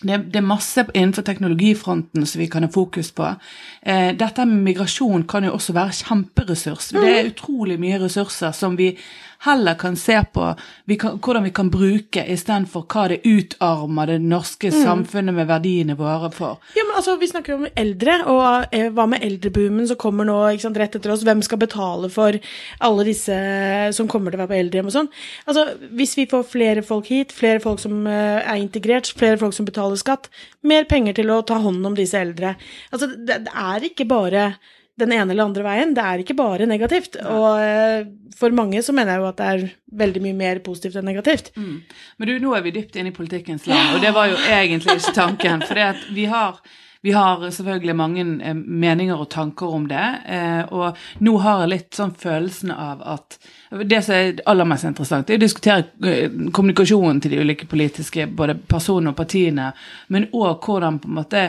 Det, 0.01 0.17
det 0.29 0.39
er 0.39 0.45
masse 0.45 0.83
innenfor 0.93 1.25
teknologifronten 1.25 2.25
som 2.29 2.41
vi 2.41 2.49
kan 2.51 2.65
ha 2.65 2.69
fokus 2.69 3.09
på. 3.17 3.31
Eh, 3.81 4.11
dette 4.17 4.45
med 4.45 4.61
migrasjon 4.67 5.25
kan 5.29 5.47
jo 5.47 5.55
også 5.57 5.73
være 5.73 5.95
kjemperessurs. 5.97 6.91
Det 6.93 7.13
er 7.15 7.31
utrolig 7.31 7.79
mye 7.81 7.97
ressurser 8.03 8.53
som 8.53 8.77
vi 8.77 8.91
heller 9.45 9.73
kan 9.77 9.95
se 9.95 10.17
på 10.33 10.47
vi 10.85 10.97
kan, 10.97 11.19
hvordan 11.19 11.43
vi 11.43 11.51
kan 11.51 11.69
bruke 11.69 12.23
istedenfor 12.33 12.85
hva 12.89 13.07
det 13.11 13.19
utarmer 13.25 14.09
det 14.09 14.17
norske 14.23 14.71
samfunnet 14.73 15.35
med 15.35 15.49
verdiene 15.49 15.97
våre 15.99 16.31
for. 16.33 16.61
Ja, 16.77 16.85
men 16.87 16.95
altså, 16.97 17.17
Vi 17.17 17.27
snakker 17.27 17.53
jo 17.53 17.57
om 17.61 17.67
eldre, 17.75 18.17
og 18.29 18.75
eh, 18.75 18.89
hva 18.93 19.07
med 19.09 19.23
eldreboomen 19.25 19.87
som 19.89 19.99
kommer 19.99 20.27
nå 20.27 20.37
sant, 20.61 20.77
rett 20.77 20.95
etter 20.95 21.11
oss? 21.13 21.25
Hvem 21.27 21.41
skal 21.45 21.61
betale 21.61 22.09
for 22.13 22.37
alle 22.79 23.07
disse 23.07 23.37
som 23.97 24.09
kommer 24.11 24.31
til 24.31 24.39
å 24.39 24.43
være 24.45 24.53
på 24.53 24.59
eldrehjem 24.61 24.91
og 24.91 24.95
sånn? 24.95 25.11
Altså, 25.45 25.65
Hvis 25.97 26.15
vi 26.17 26.27
får 26.29 26.47
flere 26.51 26.85
folk 26.85 27.09
hit, 27.11 27.35
flere 27.35 27.61
folk 27.63 27.81
som 27.83 28.05
eh, 28.07 28.41
er 28.41 28.61
integrert, 28.61 29.11
flere 29.17 29.39
folk 29.41 29.55
som 29.57 29.67
betaler 29.67 29.99
skatt, 29.99 30.31
mer 30.67 30.87
penger 30.89 31.17
til 31.19 31.31
å 31.33 31.41
ta 31.47 31.59
hånd 31.63 31.85
om 31.85 31.95
disse 31.95 32.17
eldre 32.19 32.55
Altså, 32.91 33.09
det, 33.13 33.41
det 33.47 33.53
er 33.53 33.85
ikke 33.87 34.07
bare 34.09 34.49
den 34.97 35.13
ene 35.13 35.33
eller 35.33 35.49
andre 35.49 35.65
veien. 35.65 35.93
Det 35.97 36.03
er 36.03 36.23
ikke 36.23 36.37
bare 36.37 36.67
negativt. 36.69 37.19
Og 37.21 37.61
eh, 37.61 38.07
for 38.37 38.55
mange 38.55 38.81
så 38.85 38.95
mener 38.95 39.15
jeg 39.15 39.23
jo 39.23 39.29
at 39.29 39.37
det 39.41 39.51
er 39.51 39.69
veldig 40.01 40.23
mye 40.25 40.37
mer 40.37 40.63
positivt 40.65 40.97
enn 40.99 41.07
negativt. 41.09 41.53
Men 41.57 42.29
du, 42.29 42.35
nå 42.41 42.57
er 42.57 42.65
vi 42.65 42.75
dypt 42.75 42.97
inne 42.97 43.13
i 43.13 43.15
politikkens 43.15 43.69
land, 43.69 43.95
og 43.95 44.03
det 44.03 44.13
var 44.17 44.29
jo 44.31 44.41
egentlig 44.49 44.99
ikke 44.99 45.15
tanken. 45.17 45.65
For 45.65 46.03
vi 46.17 46.27
har 46.33 46.61
vi 47.01 47.11
har 47.11 47.49
selvfølgelig 47.51 47.95
mange 47.95 48.23
eh, 48.43 48.53
meninger 48.55 49.15
og 49.15 49.29
tanker 49.29 49.73
om 49.73 49.85
det, 49.87 50.07
eh, 50.25 50.63
og 50.73 50.97
nå 51.23 51.37
har 51.43 51.61
jeg 51.61 51.71
litt 51.71 51.97
sånn 51.97 52.15
følelsen 52.17 52.73
av 52.73 53.03
at 53.05 53.37
Det 53.67 53.99
som 54.03 54.15
er 54.15 54.37
aller 54.47 54.65
mest 54.65 54.87
interessant, 54.87 55.29
er 55.29 55.35
å 55.35 55.41
diskutere 55.43 56.49
kommunikasjonen 56.55 57.19
til 57.21 57.33
de 57.33 57.41
ulike 57.43 57.67
politiske 57.67 58.23
både 58.27 58.55
personene 58.55 59.11
og 59.11 59.17
partiene, 59.17 59.73
men 60.07 60.29
òg 60.31 60.63
hvordan 60.63 60.99
på 61.03 61.09
en 61.09 61.17
måte 61.17 61.41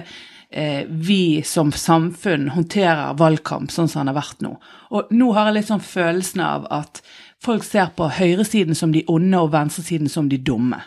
vi 0.89 1.43
som 1.45 1.69
samfunn 1.77 2.47
håndterer 2.55 3.19
valgkamp 3.21 3.69
sånn 3.69 3.89
som 3.89 4.01
den 4.01 4.15
har 4.15 4.17
vært 4.17 4.39
nå. 4.41 4.55
Og 4.97 5.11
nå 5.13 5.27
har 5.37 5.51
jeg 5.51 5.59
litt 5.59 5.69
sånn 5.69 5.83
følelsen 5.85 6.41
av 6.41 6.65
at 6.73 7.03
folk 7.45 7.67
ser 7.67 7.91
på 7.97 8.09
høyresiden 8.17 8.79
som 8.79 8.93
de 8.95 9.05
onde 9.13 9.43
og 9.43 9.53
venstresiden 9.53 10.09
som 10.09 10.29
de 10.29 10.39
dumme. 10.41 10.81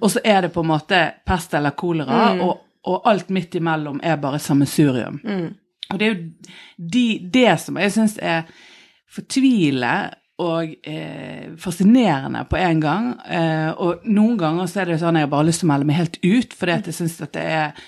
Og 0.00 0.06
så 0.14 0.22
er 0.24 0.44
det 0.46 0.52
på 0.54 0.62
en 0.62 0.70
måte 0.70 1.00
pest 1.26 1.54
eller 1.58 1.74
kolera, 1.78 2.32
og, 2.46 2.62
og 2.86 3.10
alt 3.10 3.32
midt 3.34 3.58
imellom 3.58 4.00
er 4.02 4.22
bare 4.22 4.40
sammensurium. 4.42 5.20
Mm. 5.24 5.50
Og 5.92 5.98
det 5.98 6.06
er 6.06 6.14
jo 6.14 6.20
de, 6.78 7.06
det 7.34 7.52
som 7.60 7.78
jeg 7.82 7.94
syns 7.94 8.18
er 8.22 8.46
fortvilende 9.12 9.96
og 10.42 10.70
eh, 10.88 11.52
fascinerende 11.60 12.46
på 12.50 12.56
en 12.58 12.80
gang. 12.82 13.10
Eh, 13.28 13.68
og 13.76 14.06
noen 14.08 14.38
ganger 14.40 14.70
så 14.70 14.82
er 14.82 14.90
det 14.90 15.02
sånn 15.02 15.18
at 15.18 15.26
jeg 15.26 15.32
bare 15.34 15.44
har 15.44 15.50
lyst 15.50 15.62
til 15.62 15.68
å 15.68 15.72
melde 15.74 15.88
meg 15.90 16.00
helt 16.00 16.16
ut, 16.22 16.56
fordi 16.56 16.78
at 16.78 16.88
jeg 16.88 16.98
syns 16.98 17.20
at 17.22 17.34
det 17.36 17.44
er 17.44 17.66
eh, 17.68 17.84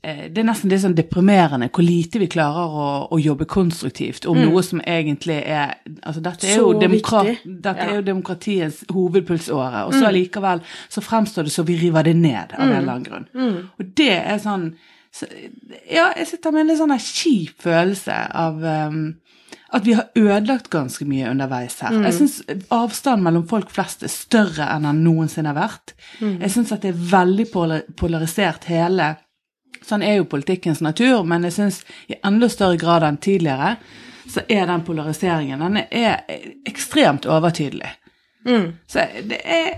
det 0.00 0.38
er 0.38 0.46
nesten 0.46 0.70
litt 0.70 0.84
sånn 0.84 0.94
deprimerende 0.94 1.66
hvor 1.74 1.82
lite 1.82 2.20
vi 2.22 2.28
klarer 2.30 2.70
å, 2.70 2.90
å 3.10 3.18
jobbe 3.18 3.48
konstruktivt 3.50 4.28
om 4.30 4.38
noe 4.38 4.62
som 4.62 4.78
egentlig 4.86 5.40
er 5.42 5.74
altså 6.06 6.22
Dette 6.22 6.46
er, 6.46 6.60
jo, 6.60 6.70
demokra 6.78 7.24
dette 7.26 7.74
ja. 7.74 7.88
er 7.88 7.98
jo 7.98 8.04
demokratiets 8.06 8.84
hovedpulsåre, 8.94 9.88
og 9.88 9.96
så 9.96 10.06
allikevel 10.12 10.62
så 10.86 11.02
fremstår 11.02 11.48
det 11.48 11.54
så 11.56 11.66
vi 11.66 11.80
river 11.82 12.06
det 12.06 12.14
ned 12.14 12.54
av 12.54 12.62
en 12.62 12.76
eller 12.76 12.92
annen 12.94 13.08
grunn. 13.08 13.26
Og 13.74 13.92
det 13.98 14.14
er 14.20 14.38
sånn 14.42 14.70
så, 15.10 15.26
Ja, 15.90 16.12
jeg 16.14 16.28
sitter 16.30 16.54
med 16.54 16.62
en 16.62 16.70
litt 16.70 16.78
sånn 16.78 16.94
kjip 17.02 17.66
følelse 17.66 18.22
av 18.38 18.62
um, 18.62 19.02
at 19.74 19.84
vi 19.84 19.98
har 19.98 20.08
ødelagt 20.16 20.70
ganske 20.72 21.04
mye 21.08 21.28
underveis 21.28 21.76
her. 21.84 21.98
Jeg 22.06 22.16
syns 22.16 22.38
avstanden 22.72 23.26
mellom 23.26 23.48
folk 23.50 23.72
flest 23.72 24.04
er 24.06 24.12
større 24.12 24.68
enn 24.72 24.86
den 24.88 25.02
noensinne 25.04 25.52
har 25.52 25.58
vært. 25.58 25.96
Jeg 26.22 26.54
syns 26.54 26.72
at 26.72 26.86
det 26.86 26.94
er 26.94 27.08
veldig 27.10 27.48
polarisert 27.98 28.68
hele 28.70 29.16
Sånn 29.88 30.04
er 30.04 30.18
jo 30.18 30.28
politikkens 30.28 30.82
natur, 30.84 31.24
men 31.24 31.46
jeg 31.48 31.56
syns 31.56 31.82
i 32.12 32.18
enda 32.22 32.48
større 32.52 32.76
grad 32.80 33.06
enn 33.06 33.16
tidligere 33.24 33.76
så 34.28 34.42
er 34.48 34.66
den 34.68 34.82
polariseringen 34.84 35.62
den 35.64 35.78
er 35.88 36.20
ekstremt 36.68 37.24
overtydelig. 37.24 37.94
Så 38.86 39.02
det 39.28 39.40
er 39.44 39.74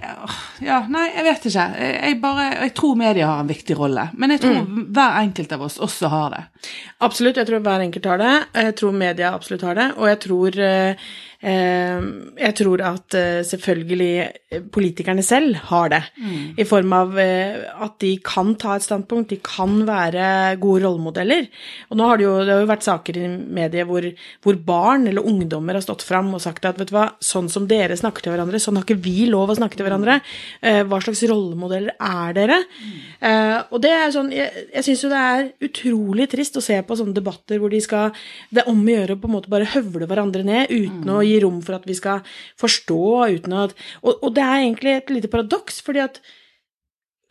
Ja, 0.62 0.82
nei, 0.92 1.06
jeg 1.16 1.24
vet 1.26 1.46
ikke. 1.48 1.64
Jeg 1.80 2.18
bare 2.22 2.44
Jeg 2.60 2.74
tror 2.76 2.98
media 2.98 3.26
har 3.26 3.40
en 3.40 3.48
viktig 3.48 3.76
rolle. 3.78 4.08
Men 4.14 4.30
jeg 4.34 4.42
tror 4.44 4.68
hver 4.94 5.16
enkelt 5.22 5.52
av 5.56 5.62
oss 5.66 5.78
også 5.80 6.10
har 6.12 6.30
det. 6.34 6.42
Absolutt, 7.00 7.40
jeg 7.40 7.48
tror 7.48 7.64
hver 7.64 7.80
enkelt 7.86 8.06
har 8.06 8.20
det. 8.20 8.34
Jeg 8.54 8.76
tror 8.76 8.92
media 8.92 9.32
absolutt 9.34 9.64
har 9.66 9.74
det. 9.74 9.88
Og 9.96 10.06
jeg 10.10 10.20
tror, 10.26 10.58
eh, 10.60 10.94
jeg 11.40 12.52
tror 12.58 12.82
at 12.84 13.14
eh, 13.16 13.40
selvfølgelig 13.48 14.08
eh, 14.52 14.64
politikerne 14.72 15.22
selv 15.24 15.56
har 15.70 15.88
det. 15.88 16.00
I 16.60 16.66
form 16.68 16.92
av 16.92 17.14
eh, 17.20 17.62
at 17.80 17.94
de 18.04 18.10
kan 18.24 18.52
ta 18.60 18.74
et 18.76 18.84
standpunkt, 18.84 19.30
de 19.32 19.38
kan 19.40 19.78
være 19.88 20.58
gode 20.60 20.84
rollemodeller. 20.84 21.48
Og 21.88 21.96
nå 21.96 22.08
har 22.10 22.20
det 22.20 22.26
jo, 22.26 22.34
det 22.44 22.52
har 22.52 22.60
jo 22.60 22.68
vært 22.68 22.84
saker 22.84 23.20
i 23.22 23.30
mediet 23.56 23.88
hvor, 23.88 24.04
hvor 24.44 24.58
barn 24.66 25.08
eller 25.08 25.24
ungdommer 25.24 25.78
har 25.78 25.84
stått 25.86 26.04
fram 26.04 26.28
og 26.36 26.44
sagt 26.44 26.68
at 26.68 26.80
vet 26.80 26.92
du 26.92 26.96
hva, 26.98 27.06
sånn 27.24 27.48
som 27.52 27.68
dere 27.70 27.96
snakker 27.96 28.26
til 28.26 28.34
hverandre, 28.34 28.60
sånn 28.60 28.76
har 28.76 28.84
ikke 28.84 29.00
vi 29.00 29.24
lov 29.30 29.54
å 29.54 29.56
snakke 29.56 29.80
til 29.80 29.88
hverandre. 29.88 30.18
Hva 30.60 31.00
slags 31.00 31.24
rollemodeller 31.30 31.96
er 31.96 32.36
dere? 32.36 32.58
Mm. 32.60 33.72
og 33.72 33.80
det 33.82 33.90
er 33.94 34.12
sånn, 34.12 34.30
jeg, 34.34 34.64
jeg 34.74 34.86
syns 34.86 35.04
jo 35.04 35.10
det 35.12 35.20
er 35.30 35.48
utrolig 35.66 36.26
trist 36.30 36.58
å 36.60 36.64
se 36.64 36.76
på 36.84 36.96
sånne 36.98 37.16
debatter 37.16 37.60
hvor 37.60 37.72
de 37.72 37.80
skal 37.82 38.14
Det 38.50 38.62
er 38.62 38.70
om 38.70 38.80
å 38.80 38.92
gjøre 38.94 39.16
å 39.16 39.20
på 39.20 39.28
en 39.28 39.34
måte 39.34 39.52
bare 39.52 39.68
høvle 39.72 40.08
hverandre 40.10 40.44
ned 40.46 40.72
uten 40.72 41.10
å 41.12 41.20
gi 41.30 41.40
rom 41.44 41.62
for 41.64 41.78
at 41.78 41.88
vi 41.88 41.96
skal 41.96 42.26
forstå, 42.60 43.00
uten 43.38 43.56
at 43.56 43.74
Og, 44.02 44.18
og 44.22 44.34
det 44.36 44.44
er 44.44 44.66
egentlig 44.66 44.96
et 44.96 45.10
lite 45.10 45.32
paradoks, 45.32 45.80
fordi 45.82 46.04
at 46.04 46.20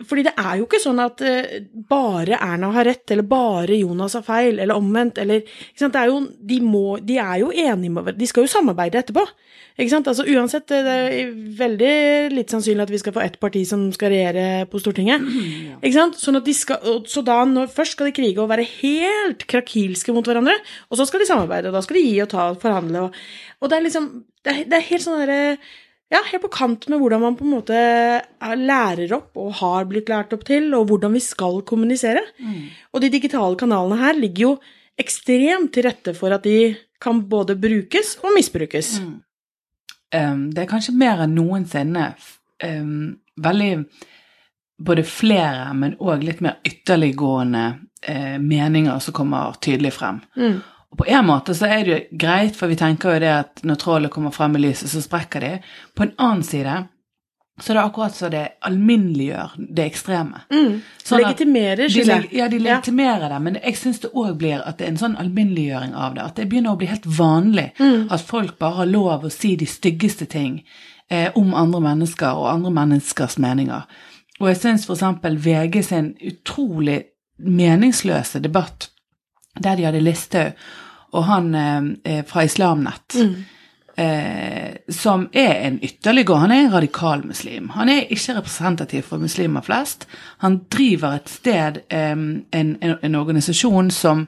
fordi 0.07 0.23
det 0.29 0.33
er 0.39 0.59
jo 0.59 0.65
ikke 0.67 0.79
sånn 0.79 0.99
at 1.03 1.21
eh, 1.25 1.59
bare 1.89 2.37
Erna 2.39 2.69
har 2.75 2.87
rett, 2.87 3.03
eller 3.11 3.25
bare 3.27 3.79
Jonas 3.81 4.15
har 4.15 4.23
feil, 4.23 4.59
eller 4.59 4.79
omvendt, 4.79 5.19
eller 5.19 5.43
er 5.43 6.07
jo, 6.07 6.21
de, 6.51 6.59
må, 6.63 6.83
de 7.03 7.17
er 7.19 7.41
jo 7.41 7.49
enige 7.51 7.91
med 7.91 8.13
de 8.19 8.29
skal 8.29 8.45
jo 8.45 8.51
samarbeide 8.51 9.01
etterpå. 9.01 9.25
Ikke 9.79 9.91
sant? 9.93 10.07
Altså 10.11 10.25
Uansett, 10.27 10.71
det 10.71 10.93
er 10.95 11.33
veldig 11.59 11.91
litt 12.33 12.51
sannsynlig 12.51 12.83
at 12.83 12.93
vi 12.93 12.99
skal 12.99 13.15
få 13.15 13.23
ett 13.23 13.37
parti 13.39 13.61
som 13.67 13.85
skal 13.95 14.11
regjere 14.11 14.45
på 14.71 14.81
Stortinget. 14.81 15.23
Ikke 15.79 15.95
sant? 15.95 16.19
Sånn 16.19 16.39
at 16.39 16.47
de 16.47 16.55
skal, 16.55 17.03
så 17.07 17.23
da 17.25 17.41
når, 17.47 17.71
først 17.75 17.95
skal 17.95 18.09
de 18.09 18.15
krige 18.15 18.43
og 18.43 18.51
være 18.51 18.67
helt 18.79 19.45
krakilske 19.51 20.15
mot 20.15 20.27
hverandre, 20.27 20.55
og 20.91 20.99
så 20.99 21.07
skal 21.07 21.23
de 21.23 21.29
samarbeide, 21.29 21.71
og 21.71 21.79
da 21.79 21.83
skal 21.85 21.99
de 21.99 22.07
gi 22.07 22.17
og 22.23 22.31
ta 22.31 22.49
og 22.53 22.59
forhandle. 22.63 23.07
Og, 23.07 23.21
og 23.59 23.71
det 23.71 23.79
er 23.79 23.87
liksom 23.87 24.11
Det 24.39 24.51
er, 24.53 24.59
det 24.71 24.75
er 24.77 24.85
helt 24.87 25.03
sånn 25.03 25.19
derre 25.19 25.39
ja, 26.11 26.19
helt 26.31 26.41
på 26.41 26.49
kant 26.51 26.87
med 26.89 26.99
hvordan 26.99 27.21
man 27.21 27.35
på 27.37 27.45
en 27.45 27.51
måte 27.53 27.75
er- 27.77 28.57
lærer 28.57 29.11
opp 29.13 29.37
og 29.37 29.53
har 29.59 29.85
blitt 29.85 30.09
lært 30.09 30.33
opp 30.33 30.43
til, 30.47 30.73
og 30.73 30.87
hvordan 30.89 31.13
vi 31.13 31.19
skal 31.21 31.61
kommunisere. 31.61 32.21
Og 32.93 33.01
de 33.01 33.09
digitale 33.13 33.55
kanalene 33.55 33.97
her 34.01 34.13
ligger 34.17 34.41
jo 34.47 34.59
ekstremt 34.99 35.71
til 35.73 35.83
rette 35.85 36.15
for 36.17 36.33
at 36.33 36.43
de 36.43 36.75
kan 36.99 37.21
både 37.29 37.55
brukes 37.55 38.17
og 38.23 38.33
misbrukes. 38.35 38.99
Um, 40.11 40.49
det 40.51 40.63
er 40.63 40.71
kanskje 40.71 40.95
mer 40.97 41.21
enn 41.23 41.35
noensinne 41.37 42.15
um, 42.65 43.19
veldig 43.37 43.85
både 44.81 45.03
flere, 45.05 45.73
men 45.75 45.93
òg 45.99 46.23
litt 46.23 46.41
mer 46.41 46.57
ytterliggående 46.65 47.63
eh, 48.01 48.37
meninger 48.39 48.99
som 49.03 49.13
kommer 49.13 49.53
tydelig 49.61 49.91
frem. 49.93 50.21
Mm. 50.39 50.61
Og 50.91 50.97
på 50.97 51.05
en 51.07 51.25
måte 51.27 51.53
så 51.53 51.67
er 51.69 51.83
det 51.85 51.91
jo 51.93 52.17
greit, 52.17 52.55
for 52.57 52.67
vi 52.71 52.75
tenker 52.79 53.13
jo 53.13 53.19
det 53.21 53.33
at 53.33 53.61
når 53.63 53.75
trollet 53.81 54.11
kommer 54.11 54.31
frem 54.33 54.55
i 54.57 54.63
lyset, 54.63 54.89
så 54.89 55.01
sprekker 55.05 55.43
de. 55.45 55.51
På 55.95 56.03
en 56.07 56.15
annen 56.17 56.43
side 56.43 56.79
så 57.59 57.73
er 57.73 57.75
det 57.75 57.83
akkurat 57.83 58.15
så 58.15 58.29
det 58.31 58.41
alminneliggjør 58.63 59.55
det 59.75 59.83
ekstreme. 59.89 60.41
Mm. 60.49 60.77
Sånn 61.03 61.19
Legitimerer, 61.19 61.89
jeg. 61.91 62.29
ja, 62.31 62.47
de 62.47 62.59
legitimerer 62.63 63.27
det, 63.33 63.39
men 63.43 63.57
jeg 63.59 63.75
syns 63.75 63.99
det 63.99 64.11
òg 64.15 64.37
blir 64.39 64.61
at 64.63 64.77
det 64.79 64.85
er 64.87 64.93
en 64.93 65.01
sånn 65.01 65.17
alminneliggjøring 65.19 65.91
av 65.93 66.15
det. 66.15 66.23
At 66.23 66.39
det 66.39 66.47
begynner 66.49 66.71
å 66.71 66.79
bli 66.79 66.87
helt 66.87 67.05
vanlig 67.05 67.67
Mm. 67.79 68.07
at 68.11 68.21
folk 68.21 68.57
bare 68.59 68.79
har 68.79 68.85
lov 68.87 69.25
å 69.27 69.31
si 69.31 69.55
de 69.59 69.65
styggeste 69.67 70.25
ting 70.31 70.63
eh, 71.11 71.29
om 71.35 71.53
andre 71.53 71.81
mennesker 71.81 72.31
og 72.31 72.47
andre 72.49 72.71
menneskers 72.71 73.37
meninger. 73.37 73.83
Og 74.39 74.47
jeg 74.47 74.57
syns 74.63 74.87
f.eks. 74.87 75.03
VG 75.43 75.83
sin 75.83 76.13
utrolig 76.23 77.03
meningsløse 77.39 78.39
debatt 78.39 78.89
der 79.55 79.75
de 79.75 79.87
hadde 79.87 80.03
Listhaug 80.03 80.53
og 81.11 81.25
han 81.25 81.55
eh, 81.55 81.81
eh, 82.03 82.25
fra 82.25 82.43
Islamnett. 82.43 83.15
Mm. 83.15 83.35
Eh, 83.99 84.75
som 84.95 85.25
er 85.33 85.53
en 85.67 85.79
ytterliggående 85.83 86.47
Han 86.47 86.51
er 86.51 86.65
en 86.65 86.73
radikal 86.73 87.25
muslim. 87.27 87.69
Han 87.69 87.89
er 87.89 88.05
ikke 88.07 88.37
representativ 88.37 89.03
for 89.03 89.17
muslimer 89.19 89.61
flest. 89.61 90.07
Han 90.39 90.61
driver 90.71 91.17
et 91.17 91.29
sted, 91.29 91.81
eh, 91.89 92.11
en, 92.11 92.45
en, 92.81 92.95
en 93.03 93.15
organisasjon 93.15 93.91
som 93.91 94.27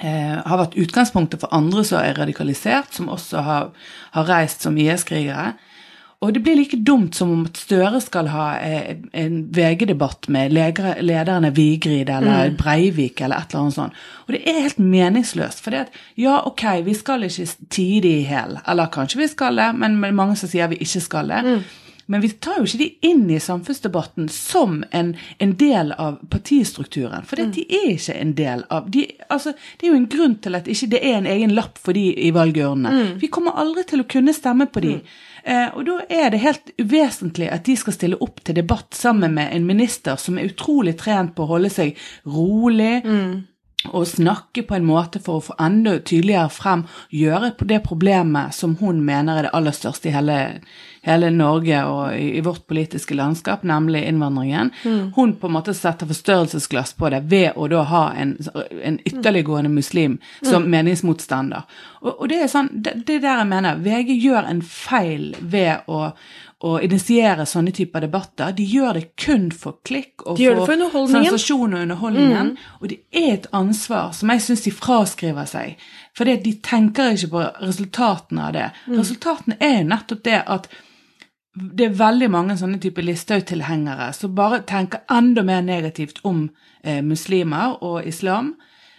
eh, 0.00 0.38
har 0.46 0.62
vært 0.62 0.78
utgangspunktet 0.78 1.40
for 1.40 1.52
andre 1.52 1.84
som 1.84 2.00
er 2.00 2.16
radikalisert, 2.16 2.94
som 2.94 3.08
også 3.12 3.44
har, 3.44 3.70
har 4.12 4.28
reist 4.28 4.64
som 4.64 4.78
IS-krigere. 4.78 5.52
Og 6.18 6.32
det 6.34 6.40
blir 6.42 6.56
like 6.58 6.76
dumt 6.82 7.14
som 7.14 7.30
om 7.30 7.44
at 7.46 7.58
Støre 7.62 8.00
skal 8.02 8.26
ha 8.32 8.46
eh, 8.58 8.96
en 9.14 9.36
VG-debatt 9.54 10.26
med 10.34 10.50
lederne 10.50 11.52
Vigrid 11.54 12.10
eller 12.10 12.56
Breivik 12.58 13.22
eller 13.22 13.38
et 13.38 13.54
eller 13.54 13.68
annet 13.68 13.76
sånt. 13.76 14.00
Og 14.26 14.34
det 14.34 14.40
er 14.42 14.64
helt 14.64 14.80
meningsløst. 14.82 15.62
For 15.62 15.70
det 15.70 15.84
at 15.84 16.00
ja, 16.18 16.40
ok, 16.50 16.64
vi 16.88 16.96
skal 16.98 17.28
ikke 17.28 17.46
tie 17.70 18.02
de 18.02 18.16
i 18.16 18.26
hæl. 18.26 18.58
Eller 18.66 18.90
kanskje 18.90 19.22
vi 19.22 19.28
skal 19.30 19.62
det, 19.62 19.68
men 19.78 20.00
mange 20.02 20.34
som 20.40 20.50
sier 20.50 20.66
vi 20.72 20.80
ikke 20.82 21.04
skal 21.06 21.30
det. 21.30 21.60
Men 22.10 22.22
vi 22.24 22.30
tar 22.40 22.56
jo 22.58 22.64
ikke 22.64 22.78
de 22.80 22.88
inn 23.04 23.26
i 23.28 23.38
samfunnsdebatten 23.40 24.30
som 24.32 24.78
en, 24.96 25.10
en 25.38 25.50
del 25.60 25.92
av 25.92 26.14
partistrukturen. 26.32 27.26
For 27.28 27.36
de 27.36 27.66
er 27.68 27.90
ikke 27.92 28.14
en 28.16 28.30
del 28.38 28.62
av 28.72 28.86
de, 28.94 29.04
altså, 29.28 29.52
Det 29.76 29.86
er 29.86 29.92
jo 29.92 29.98
en 29.98 30.08
grunn 30.08 30.38
til 30.40 30.56
at 30.56 30.70
ikke 30.72 30.88
det 30.94 31.02
er 31.04 31.18
en 31.18 31.28
egen 31.28 31.52
lapp 31.52 31.76
for 31.76 31.92
de 31.92 32.06
i 32.16 32.30
valgurnene. 32.32 33.18
Vi 33.20 33.28
kommer 33.28 33.60
aldri 33.60 33.84
til 33.90 34.00
å 34.00 34.08
kunne 34.08 34.32
stemme 34.32 34.70
på 34.72 34.80
de. 34.86 34.94
Eh, 35.44 35.68
og 35.76 35.84
da 35.84 35.98
er 36.08 36.32
det 36.32 36.40
helt 36.46 36.72
uvesentlig 36.80 37.50
at 37.52 37.68
de 37.68 37.76
skal 37.76 37.96
stille 37.98 38.18
opp 38.24 38.40
til 38.44 38.56
debatt 38.56 38.96
sammen 38.96 39.36
med 39.36 39.52
en 39.52 39.68
minister 39.68 40.16
som 40.16 40.38
er 40.40 40.48
utrolig 40.48 40.96
trent 41.00 41.36
på 41.36 41.44
å 41.44 41.52
holde 41.52 41.70
seg 41.72 41.96
rolig. 42.24 43.02
Og 43.86 44.06
snakke 44.10 44.64
på 44.66 44.74
en 44.74 44.86
måte 44.88 45.20
for 45.22 45.38
å 45.38 45.44
få 45.48 45.54
enda 45.62 45.94
tydeligere 46.02 46.50
frem, 46.50 46.82
gjøre 47.14 47.52
på 47.56 47.66
det 47.70 47.78
problemet 47.84 48.56
som 48.56 48.74
hun 48.80 48.98
mener 49.06 49.38
er 49.38 49.46
det 49.46 49.52
aller 49.54 49.76
største 49.76 50.10
i 50.10 50.14
hele, 50.16 50.38
hele 51.06 51.30
Norge 51.30 51.84
og 51.86 52.16
i, 52.16 52.32
i 52.40 52.42
vårt 52.44 52.64
politiske 52.66 53.14
landskap, 53.14 53.62
nemlig 53.62 54.02
innvandringen. 54.08 54.72
Hun 55.14 55.36
på 55.38 55.46
en 55.46 55.54
måte 55.54 55.76
setter 55.78 56.10
forstørrelsesglass 56.10 56.96
på 56.98 57.12
det 57.14 57.22
ved 57.30 57.54
å 57.54 57.68
da 57.70 57.84
ha 57.92 58.02
en, 58.18 58.34
en 58.82 58.98
ytterliggående 59.06 59.70
muslim 59.70 60.18
som 60.42 60.66
meningsmotstander. 60.66 61.70
Og, 62.02 62.10
og 62.16 62.26
det 62.34 62.42
er 62.42 62.50
sånn, 62.50 62.72
det, 62.74 62.98
det 63.06 63.20
er 63.20 63.24
der 63.28 63.44
jeg 63.44 63.52
mener, 63.54 63.78
VG 63.86 64.18
gjør 64.18 64.50
en 64.50 64.66
feil 64.66 65.30
ved 65.38 65.86
å 65.86 66.08
å 66.58 66.72
initiere 66.82 67.44
sånne 67.46 67.70
typer 67.74 68.02
debatter. 68.02 68.50
De 68.56 68.64
gjør 68.66 68.98
det 68.98 69.04
kun 69.20 69.46
for 69.54 69.78
klikk 69.86 70.24
og 70.24 70.40
De 70.40 70.48
det 70.48 70.64
for 70.66 71.06
sensasjon 71.12 71.76
og 71.76 71.84
underholdningen. 71.84 72.50
Og 72.80 72.90
det 72.90 72.98
er 73.14 73.30
et 73.36 73.46
ansvar 73.54 74.10
som 74.16 74.32
jeg 74.34 74.42
syns 74.42 74.64
de 74.66 74.72
fraskriver 74.74 75.46
seg. 75.46 75.78
For 76.18 76.26
de 76.26 76.54
tenker 76.66 77.14
ikke 77.14 77.30
på 77.36 77.44
resultatene 77.62 78.48
av 78.48 78.56
det. 78.56 78.66
Resultatene 78.90 79.58
er 79.62 79.80
jo 79.80 79.88
nettopp 79.92 80.24
det 80.26 80.42
at 80.46 80.70
det 81.58 81.88
er 81.88 81.98
veldig 81.98 82.28
mange 82.30 82.56
sånne 82.58 82.78
type 82.82 83.02
Listhaug-tilhengere 83.02 84.10
som 84.14 84.34
bare 84.34 84.60
tenker 84.66 85.06
enda 85.10 85.42
mer 85.46 85.62
negativt 85.66 86.20
om 86.26 86.44
eh, 86.82 87.00
muslimer 87.02 87.78
og 87.82 88.06
islam, 88.06 88.52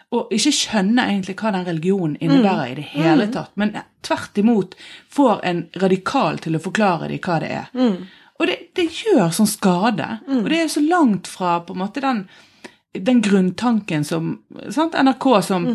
og 0.10 0.32
ikke 0.34 0.51
skjønner 0.56 1.12
egentlig 1.12 1.36
hva 1.38 1.51
den 1.54 1.66
religionen 1.68 2.16
innebærer 2.18 2.72
i 2.72 2.75
det 2.80 2.88
hele 2.96 3.28
tatt, 3.34 3.51
men 3.62 3.75
tvert 4.06 4.39
imot 4.42 4.74
får 5.13 5.44
en 5.46 5.60
radikal 5.84 6.39
til 6.42 6.58
å 6.58 6.62
forklare 6.63 7.12
dem 7.12 7.22
hva 7.22 7.36
det 7.44 7.51
er. 7.60 7.70
Og 8.39 8.48
det, 8.48 8.56
det 8.80 8.88
gjør 9.04 9.30
sånn 9.36 9.51
skade, 9.51 10.08
og 10.25 10.50
det 10.50 10.63
er 10.63 10.72
så 10.72 10.82
langt 10.82 11.28
fra 11.30 11.60
på 11.62 11.75
en 11.75 11.82
måte 11.84 12.01
den, 12.01 12.24
den 12.96 13.22
grunntanken 13.22 14.08
som 14.08 14.39
sant? 14.74 14.98
NRK 14.98 15.28
som 15.46 15.68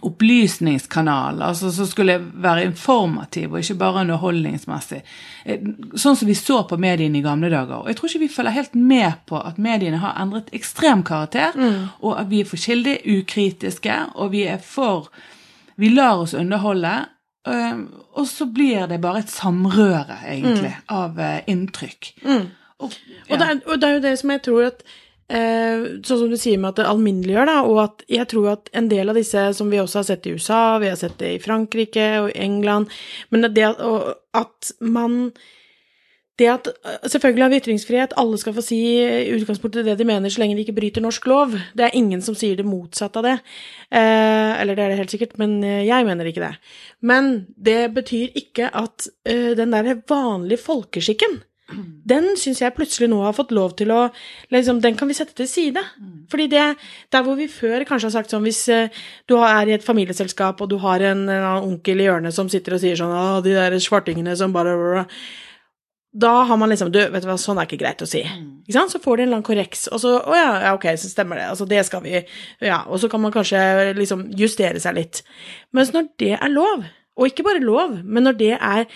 opplysningskanal, 0.00 1.42
altså 1.42 1.70
som 1.72 1.86
skulle 1.86 2.16
være 2.42 2.64
informativ 2.64 3.52
og 3.52 3.58
ikke 3.60 3.76
bare 3.80 4.00
underholdningsmessig. 4.06 5.02
Eh, 5.44 5.58
Sånn 5.94 6.16
som 6.16 6.28
vi 6.28 6.34
så 6.38 6.62
på 6.68 6.78
mediene 6.80 7.18
i 7.20 7.24
gamle 7.24 7.50
dager. 7.52 7.82
Og 7.82 7.88
jeg 7.90 7.96
tror 7.98 8.08
ikke 8.08 8.22
vi 8.24 8.28
følger 8.32 8.56
helt 8.56 8.74
med 8.74 9.12
på 9.28 9.40
at 9.44 9.58
mediene 9.62 10.00
har 10.02 10.16
endret 10.22 10.48
ekstrem 10.56 11.02
karakter, 11.04 11.52
og 12.00 12.18
at 12.20 12.30
vi 12.30 12.40
er 12.40 12.48
for 12.48 12.56
kildeukritiske, 12.56 13.98
og 14.16 14.32
vi 14.32 14.46
er 14.48 14.58
for 14.58 15.08
Vi 15.76 15.88
lar 15.88 16.18
oss 16.20 16.34
underholde. 16.34 17.06
eh, 17.46 17.76
Og 18.14 18.26
så 18.28 18.44
blir 18.46 18.86
det 18.88 19.00
bare 19.00 19.18
et 19.18 19.30
samrøre, 19.30 20.18
egentlig, 20.28 20.74
av 20.88 21.16
inntrykk. 21.46 22.12
inntrykk. 22.24 22.50
Og, 22.78 22.92
Og, 23.30 23.38
det 23.38 23.48
er, 23.48 23.60
og 23.66 23.80
det 23.80 23.88
er 23.88 23.92
jo 23.94 24.00
det 24.00 24.18
som 24.18 24.30
jeg 24.30 24.42
tror 24.42 24.66
at 24.66 24.82
eh, 24.82 24.88
Sånn 25.30 26.18
som 26.18 26.28
du 26.28 26.36
sier 26.36 26.58
med 26.60 26.72
at 26.72 26.80
det 26.82 26.88
alminneliggjør, 26.90 27.48
da, 27.48 27.54
og 27.64 27.78
at 27.80 28.02
jeg 28.10 28.28
tror 28.28 28.50
at 28.50 28.66
en 28.76 28.90
del 28.90 29.08
av 29.08 29.16
disse 29.16 29.46
som 29.56 29.70
vi 29.72 29.80
også 29.80 30.02
har 30.02 30.08
sett 30.10 30.28
i 30.28 30.34
USA, 30.36 30.76
vi 30.82 30.90
har 30.90 30.98
sett 31.00 31.14
det 31.22 31.30
i 31.36 31.40
Frankrike 31.40 32.08
og 32.20 32.28
i 32.32 32.36
England, 32.44 32.92
men 33.32 33.46
det 33.54 33.70
at 33.70 34.72
man 34.84 35.32
det 36.40 36.48
at 36.48 36.68
Selvfølgelig 37.10 37.44
har 37.44 37.52
vi 37.52 37.60
ytringsfrihet, 37.60 38.14
alle 38.16 38.38
skal 38.40 38.54
få 38.56 38.64
si 38.64 38.78
i 38.96 39.34
utgangspunktet 39.34 39.86
det 39.86 39.98
de 40.00 40.06
mener 40.08 40.32
så 40.32 40.42
lenge 40.42 40.56
de 40.56 40.64
ikke 40.64 40.76
bryter 40.76 41.04
norsk 41.04 41.26
lov. 41.30 41.56
Det 41.76 41.86
er 41.86 41.98
ingen 41.98 42.22
som 42.24 42.36
sier 42.38 42.56
det 42.58 42.66
motsatte 42.66 43.20
av 43.20 43.26
det. 43.26 43.36
Eh, 43.92 44.52
eller 44.62 44.78
det 44.78 44.84
er 44.84 44.92
det 44.92 45.00
helt 45.02 45.14
sikkert, 45.14 45.36
men 45.42 45.58
eh, 45.66 45.84
jeg 45.84 46.06
mener 46.08 46.28
ikke 46.28 46.44
det. 46.46 46.52
Men 47.04 47.32
det 47.56 47.92
betyr 47.94 48.38
ikke 48.38 48.70
at 48.72 49.08
eh, 49.28 49.52
den 49.58 49.74
der 49.74 50.00
vanlige 50.08 50.62
folkeskikken 50.64 51.42
den 52.08 52.32
syns 52.40 52.60
jeg 52.62 52.74
plutselig 52.74 53.08
nå 53.10 53.20
har 53.22 53.34
fått 53.36 53.52
lov 53.54 53.76
til 53.78 53.92
å 53.94 54.00
liksom, 54.52 54.80
Den 54.82 54.96
kan 54.98 55.10
vi 55.10 55.16
sette 55.16 55.36
til 55.38 55.48
side. 55.48 55.82
Fordi 56.30 56.48
det 56.50 56.64
Der 57.12 57.22
hvor 57.22 57.36
vi 57.38 57.48
før 57.50 57.84
kanskje 57.88 58.10
har 58.10 58.16
sagt 58.16 58.32
sånn 58.34 58.44
Hvis 58.46 58.64
eh, 58.72 58.90
du 59.28 59.36
er 59.38 59.68
i 59.68 59.76
et 59.76 59.86
familieselskap, 59.86 60.60
og 60.60 60.70
du 60.72 60.78
har 60.82 61.04
en, 61.12 61.28
en 61.28 61.62
onkel 61.62 62.02
i 62.02 62.08
hjørnet 62.08 62.34
som 62.34 62.50
sitter 62.52 62.76
og 62.76 62.82
sier 62.82 62.98
sånn 62.98 63.14
Å, 63.14 63.40
de 63.44 63.54
der 63.56 63.78
svartingene 63.82 64.34
som 64.38 64.54
bare 64.54 65.04
Da 66.12 66.32
har 66.48 66.58
man 66.60 66.72
liksom 66.72 66.92
Du, 66.92 66.98
vet 66.98 67.22
du 67.22 67.28
hva, 67.30 67.38
sånn 67.40 67.60
er 67.62 67.70
ikke 67.70 67.82
greit 67.84 68.02
å 68.02 68.08
si. 68.08 68.24
Ikke 68.66 68.78
sant? 68.78 68.94
Så 68.94 69.02
får 69.02 69.20
de 69.20 69.28
en 69.28 69.36
lang 69.36 69.46
korreks, 69.46 69.86
og 69.92 70.02
så 70.02 70.16
Å 70.18 70.38
ja, 70.38 70.50
ja, 70.66 70.74
ok, 70.76 70.90
så 70.98 71.12
stemmer 71.12 71.40
det. 71.40 71.50
Altså, 71.54 71.68
det 71.70 71.84
skal 71.88 72.02
vi 72.04 72.18
Ja. 72.60 72.82
Og 72.88 73.00
så 73.02 73.08
kan 73.12 73.22
man 73.22 73.34
kanskje 73.34 73.94
liksom 73.98 74.26
justere 74.38 74.82
seg 74.82 74.98
litt. 74.98 75.22
Mens 75.72 75.94
når 75.94 76.10
det 76.20 76.34
er 76.38 76.52
lov, 76.52 76.84
og 77.16 77.28
ikke 77.28 77.44
bare 77.44 77.60
lov, 77.60 77.98
men 78.04 78.24
når 78.24 78.38
det 78.40 78.54
er 78.56 78.86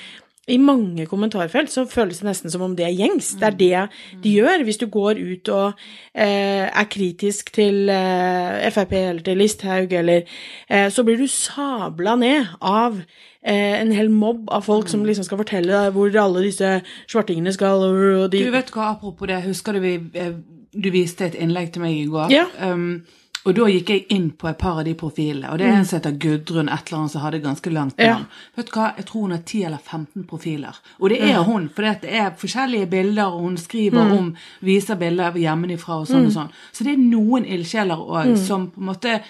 i 0.46 0.56
mange 0.62 1.06
kommentarfelt 1.10 1.70
så 1.72 1.82
føles 1.90 2.20
det 2.20 2.28
nesten 2.28 2.52
som 2.52 2.62
om 2.62 2.74
det 2.78 2.84
er 2.86 2.94
gjengs. 2.94 3.32
Det 3.40 3.46
er 3.48 3.56
det 3.58 4.22
de 4.22 4.34
gjør. 4.36 4.62
Hvis 4.62 4.78
du 4.78 4.86
går 4.86 5.18
ut 5.18 5.48
og 5.50 5.72
eh, 6.14 6.66
er 6.70 6.86
kritisk 6.90 7.50
til 7.54 7.90
eh, 7.90 8.68
Frp 8.70 8.92
eller 8.92 9.24
til 9.26 9.40
Listhaug, 9.42 9.92
eller 9.92 10.22
eh, 10.70 10.86
Så 10.90 11.02
blir 11.02 11.18
du 11.18 11.26
sabla 11.26 12.14
ned 12.16 12.46
av 12.62 13.00
eh, 13.42 13.80
en 13.80 13.90
hel 13.92 14.10
mobb 14.10 14.46
av 14.54 14.62
folk 14.62 14.88
som 14.88 15.04
liksom 15.04 15.26
skal 15.26 15.42
fortelle 15.42 15.72
deg 15.72 15.98
hvor 15.98 16.14
alle 16.22 16.46
disse 16.46 16.76
svartingene 17.10 17.54
skal 17.56 17.82
og 17.82 18.30
de, 18.30 18.44
Du 18.46 18.54
vet 18.54 18.70
hva, 18.70 18.92
apropos 18.94 19.26
det, 19.26 19.42
husker 19.48 19.74
du 19.74 19.82
vi 19.82 19.98
eh, 20.14 20.34
Du 20.76 20.90
viste 20.94 21.26
et 21.26 21.34
innlegg 21.34 21.72
til 21.72 21.82
meg 21.82 21.98
i 21.98 22.06
går. 22.06 22.30
Ja. 22.30 22.46
Um, 22.62 23.02
og 23.46 23.54
da 23.54 23.66
gikk 23.70 23.88
jeg 23.94 24.06
inn 24.10 24.30
på 24.32 24.48
et 24.50 24.58
par 24.58 24.78
av 24.80 24.84
de 24.84 24.94
profilene, 24.94 25.50
og 25.52 25.58
det 25.58 25.66
er 25.68 25.76
en 25.78 25.84
som 25.86 26.00
heter 26.00 26.18
Gudrun 26.18 26.68
et 26.68 26.88
eller 26.90 26.98
annet 26.98 27.10
som 27.12 27.20
hadde 27.22 27.40
ganske 27.44 27.70
langt 27.72 27.96
navn. 27.98 28.26
Ja. 28.26 28.50
Vet 28.56 28.66
du 28.66 28.72
hva, 28.78 28.88
jeg 28.96 29.06
tror 29.06 29.20
hun 29.22 29.30
har 29.36 29.42
10 29.46 29.64
eller 29.64 29.78
15 29.78 30.24
profiler. 30.26 30.74
Og 31.00 31.10
det 31.10 31.20
er 31.22 31.42
hun, 31.46 31.68
for 31.68 31.82
det 31.82 32.10
er 32.10 32.30
forskjellige 32.36 32.90
bilder, 32.90 33.26
og 33.32 33.40
hun 33.46 33.56
skriver 33.56 34.04
Mm. 34.04 34.12
om, 34.18 34.36
viser 34.62 34.96
bilder 34.96 35.32
hjemmefra 35.32 36.00
og 36.00 36.06
sånn 36.08 36.26
og 36.26 36.32
sånn. 36.32 36.50
Så 36.72 36.84
det 36.84 36.92
er 36.94 36.96
noen 37.06 37.44
ildsjeler 37.46 37.96
òg 37.96 38.26
Mm. 38.34 38.36
som 38.46 38.70
på 38.70 38.80
en 38.80 38.86
måte 38.94 39.20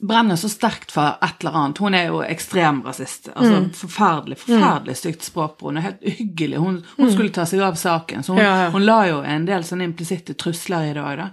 brenner 0.00 0.36
så 0.36 0.48
sterkt 0.48 0.90
for 0.94 1.18
et 1.22 1.40
eller 1.42 1.52
annet. 1.56 1.78
Hun 1.78 1.94
er 1.94 2.06
jo 2.06 2.22
ekstrem 2.22 2.82
rasist. 2.86 3.28
Altså 3.36 3.60
Mm. 3.60 3.70
forferdelig, 3.74 4.38
forferdelig 4.38 4.96
stygt 4.96 5.22
språk 5.22 5.58
på 5.58 5.68
henne. 5.68 5.82
Helt 5.82 6.00
uhyggelig. 6.02 6.56
Hun, 6.58 6.84
hun 6.96 7.12
skulle 7.12 7.30
ta 7.30 7.44
seg 7.44 7.60
av 7.60 7.74
saken, 7.74 8.22
så 8.22 8.28
hun, 8.32 8.38
Mm. 8.38 8.42
Ja, 8.44 8.64
ja. 8.64 8.70
hun 8.70 8.84
la 8.86 9.04
jo 9.06 9.20
en 9.20 9.44
del 9.44 9.62
sånne 9.62 9.84
implisitte 9.84 10.34
trusler 10.34 10.90
i 10.90 10.94
dag, 10.94 11.18
da. 11.18 11.30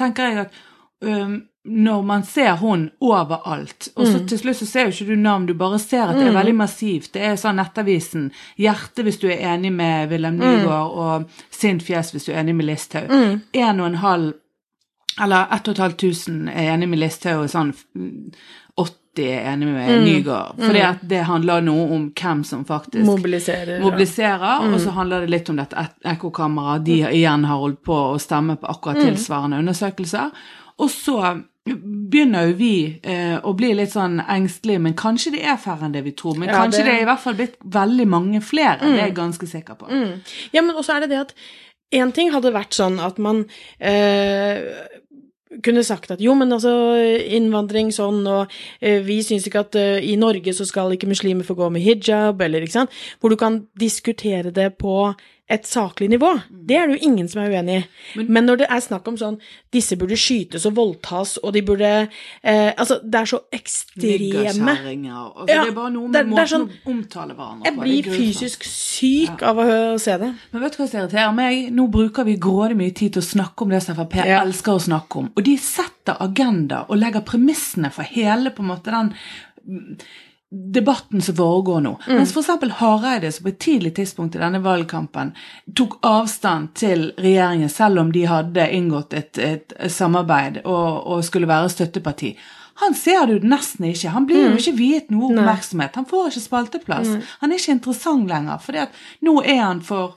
Så 0.00 0.04
tenker 0.06 0.22
jeg 0.30 0.38
at 0.46 0.52
um, 1.02 1.42
når 1.64 2.02
man 2.08 2.22
ser 2.24 2.54
hun 2.56 2.86
overalt, 3.04 3.88
og 3.96 4.06
Mm. 4.06 4.12
så 4.12 4.28
til 4.28 4.38
slutt 4.38 4.56
så 4.56 4.66
ser 4.66 4.86
jo 4.88 4.88
ikke 4.94 5.06
du 5.12 5.16
navn, 5.20 5.46
du 5.46 5.52
bare 5.54 5.78
ser 5.78 6.08
at 6.08 6.16
det 6.16 6.26
er 6.28 6.32
veldig 6.32 6.54
massivt. 6.56 7.12
Det 7.12 7.20
er 7.22 7.34
sånn 7.36 7.56
Nettavisen, 7.60 8.30
Hjerte 8.56 9.02
hvis 9.04 9.18
du 9.20 9.26
er 9.28 9.44
enig 9.54 9.72
med 9.72 10.08
Wilhelm 10.10 10.38
Mm. 10.40 10.40
Nygaard, 10.40 10.90
og 10.96 11.28
Sint 11.50 11.82
fjes 11.82 12.12
hvis 12.12 12.24
du 12.24 12.32
er 12.32 12.40
enig 12.40 12.54
med 12.56 12.64
Listhaug. 12.66 13.10
En 13.52 13.80
og 13.80 13.86
en 13.86 13.94
halv 14.00 14.32
eller 15.20 15.46
1500 15.52 16.48
er 16.54 16.72
enig 16.74 16.88
med 16.88 16.98
Listhaug, 16.98 17.42
og 17.42 17.50
sånn 17.50 17.74
mm, 19.20 19.26
80 19.26 19.32
er 19.32 19.52
enig 19.52 19.66
med 19.68 19.88
Mm. 19.90 20.04
Nygaard. 20.04 20.56
Fordi 20.58 20.80
at 20.80 21.08
det 21.08 21.24
handler 21.24 21.60
noe 21.62 21.90
om 21.94 22.10
hvem 22.14 22.44
som 22.44 22.64
faktisk 22.64 23.04
mobiliserer. 23.06 23.80
mobiliserer, 23.80 24.60
og 24.60 24.70
Mm. 24.72 24.78
så 24.80 24.90
handler 24.90 25.20
det 25.20 25.30
litt 25.30 25.48
om 25.50 25.56
dette 25.56 25.76
ek- 25.76 26.02
ekkokammeret. 26.16 26.84
De 26.84 27.00
igjen 27.02 27.44
har 27.44 27.56
holdt 27.58 27.82
på 27.84 27.94
å 28.14 28.18
stemme 28.20 28.56
på 28.56 28.66
akkurat 28.68 28.96
Mm. 28.96 29.06
tilsvarende 29.14 29.58
undersøkelser. 29.58 30.30
Og 30.78 30.88
så 30.90 31.42
begynner 31.66 32.48
jo 32.48 32.54
vi 32.56 33.00
eh, 33.04 33.38
å 33.44 33.52
bli 33.54 33.74
litt 33.74 33.90
sånn 33.92 34.18
engstelige, 34.26 34.80
men 34.80 34.94
kanskje 34.94 35.32
det 35.32 35.42
er 35.44 35.56
færre 35.56 35.82
enn 35.84 35.92
det 35.92 36.02
vi 36.04 36.12
tror. 36.12 36.36
Men 36.36 36.48
Ja, 36.48 36.54
kanskje 36.64 36.78
det- 36.78 36.84
det 36.86 36.94
er 36.94 37.02
i 37.02 37.04
hvert 37.04 37.18
fall 37.20 37.34
blitt 37.34 37.56
veldig 37.64 38.06
mange 38.08 38.40
flere, 38.42 38.78
det 38.80 38.98
er 38.98 39.06
jeg 39.06 39.14
ganske 39.14 39.46
sikker 39.46 39.74
på. 39.76 39.88
Mm. 39.90 40.20
Ja, 40.52 40.62
men 40.62 40.74
også 40.74 40.96
er 40.96 41.00
det 41.00 41.10
det 41.10 41.18
at 41.20 41.34
én 41.92 42.12
ting 42.14 42.30
hadde 42.32 42.52
vært 42.52 42.70
sånn 42.70 42.98
at 43.04 43.18
man 43.18 43.44
eh, 43.80 44.62
kunne 45.64 45.82
sagt 45.86 46.12
at 46.14 46.22
jo, 46.22 46.34
men 46.38 46.52
altså 46.54 46.72
innvandring 47.34 47.90
sånn, 47.94 48.22
og 48.30 48.52
eh, 48.78 49.00
vi 49.06 49.20
syns 49.26 49.48
ikke 49.48 49.64
at 49.64 49.78
eh, 49.80 50.06
i 50.12 50.14
Norge 50.20 50.54
så 50.54 50.66
skal 50.68 50.94
ikke 50.94 51.10
muslimer 51.10 51.46
få 51.46 51.58
gå 51.58 51.70
med 51.74 51.84
hijab, 51.84 52.40
eller 52.46 52.62
ikke 52.62 52.78
sant, 52.78 53.00
hvor 53.20 53.34
du 53.34 53.38
kan 53.40 53.64
diskutere 53.80 54.54
det 54.54 54.72
på 54.78 55.10
et 55.50 55.66
saklig 55.66 56.06
nivå. 56.12 56.28
Det 56.50 56.76
er 56.78 56.86
det 56.86 57.00
jo 57.00 57.08
ingen 57.10 57.26
som 57.28 57.40
er 57.42 57.50
uenig 57.50 57.80
i. 57.80 58.22
Men, 58.28 58.46
når 58.46 58.60
det 58.62 58.66
er 58.70 58.80
snakk 58.84 59.08
om 59.10 59.16
sånn 59.18 59.38
disse 59.74 59.96
burde 59.98 60.14
skytes 60.16 60.64
og 60.68 60.76
voldtas, 60.76 61.36
og 61.42 61.52
de 61.56 61.62
burde 61.66 61.88
eh, 62.44 62.70
Altså, 62.78 63.00
det 63.02 63.18
er 63.20 63.24
så 63.26 63.40
ekstreme. 63.52 64.76
Altså, 64.76 65.48
Ja, 65.48 65.56
det 65.64 65.68
er 65.68 65.72
bare 65.74 65.90
noe 65.90 66.06
med 66.08 66.12
det- 66.12 66.24
det 66.24 66.30
måten 66.30 66.46
sånn- 66.52 66.68
å 66.86 66.90
omtale 66.94 67.34
hverandre 67.34 67.62
på. 67.62 67.64
Jeg 67.64 67.76
blir 67.80 68.02
fysisk 68.16 68.62
syk 68.64 69.42
av 69.42 69.56
å 69.56 69.64
hø- 69.66 69.98
se 69.98 70.16
det. 70.18 70.34
Men 70.52 70.62
vet 70.62 70.72
du 70.76 70.82
hva 70.82 70.88
som 70.88 71.00
irriterer 71.00 71.34
meg? 71.34 71.72
Nå 71.72 71.90
bruker 71.90 72.24
vi 72.24 72.36
grådig 72.36 72.76
mye 72.76 72.94
tid 72.94 73.12
til 73.14 73.22
å 73.22 73.24
snakke 73.34 73.62
om 73.62 73.68
det 73.70 73.82
som 73.82 73.96
Frp 73.96 74.14
Ja. 74.24 74.42
elsker 74.44 74.72
å 74.72 74.80
snakke 74.80 75.16
om. 75.18 75.30
Og 75.36 75.42
de 75.44 75.56
setter 75.56 76.16
agenda 76.20 76.86
og 76.88 76.96
legger 76.98 77.20
premissene 77.24 77.90
for 77.92 78.02
hele 78.02 78.50
på 78.50 78.60
en 78.60 78.68
måte 78.68 78.84
den 78.84 79.14
mm, 79.68 79.98
debatten 80.50 81.22
som 81.22 81.36
foregår 81.36 81.80
nå. 81.80 81.92
Mm. 82.06 82.16
Mens 82.16 82.32
f.eks. 82.36 82.72
Hareide, 82.80 83.32
som 83.32 83.46
på 83.46 83.52
et 83.52 83.58
tidlig 83.62 83.94
tidspunkt 83.94 84.34
i 84.34 84.40
denne 84.42 84.58
valgkampen 84.64 85.30
tok 85.78 86.00
avstand 86.06 86.72
til 86.74 87.12
regjeringen, 87.18 87.70
selv 87.70 88.02
om 88.02 88.10
de 88.12 88.24
hadde 88.26 88.66
inngått 88.74 89.14
et, 89.14 89.38
et 89.38 89.76
samarbeid 89.92 90.64
og, 90.64 91.06
og 91.06 91.22
skulle 91.26 91.50
være 91.50 91.70
støtteparti. 91.70 92.34
Han 92.80 92.96
ser 92.96 93.26
det 93.28 93.36
jo 93.36 93.52
nesten 93.52 93.90
ikke. 93.90 94.10
Han 94.14 94.26
blir 94.26 94.48
jo 94.48 94.58
ikke 94.58 94.76
viet 94.78 95.10
noe 95.12 95.28
oppmerksomhet. 95.28 95.98
Han 96.00 96.08
får 96.08 96.30
ikke 96.30 96.42
spalteplass. 96.46 97.10
Han 97.42 97.52
er 97.52 97.60
ikke 97.60 97.76
interessant 97.76 98.30
lenger, 98.30 98.70
at 98.86 99.00
nå 99.26 99.34
er 99.44 99.60
han 99.60 99.82
for 99.84 100.16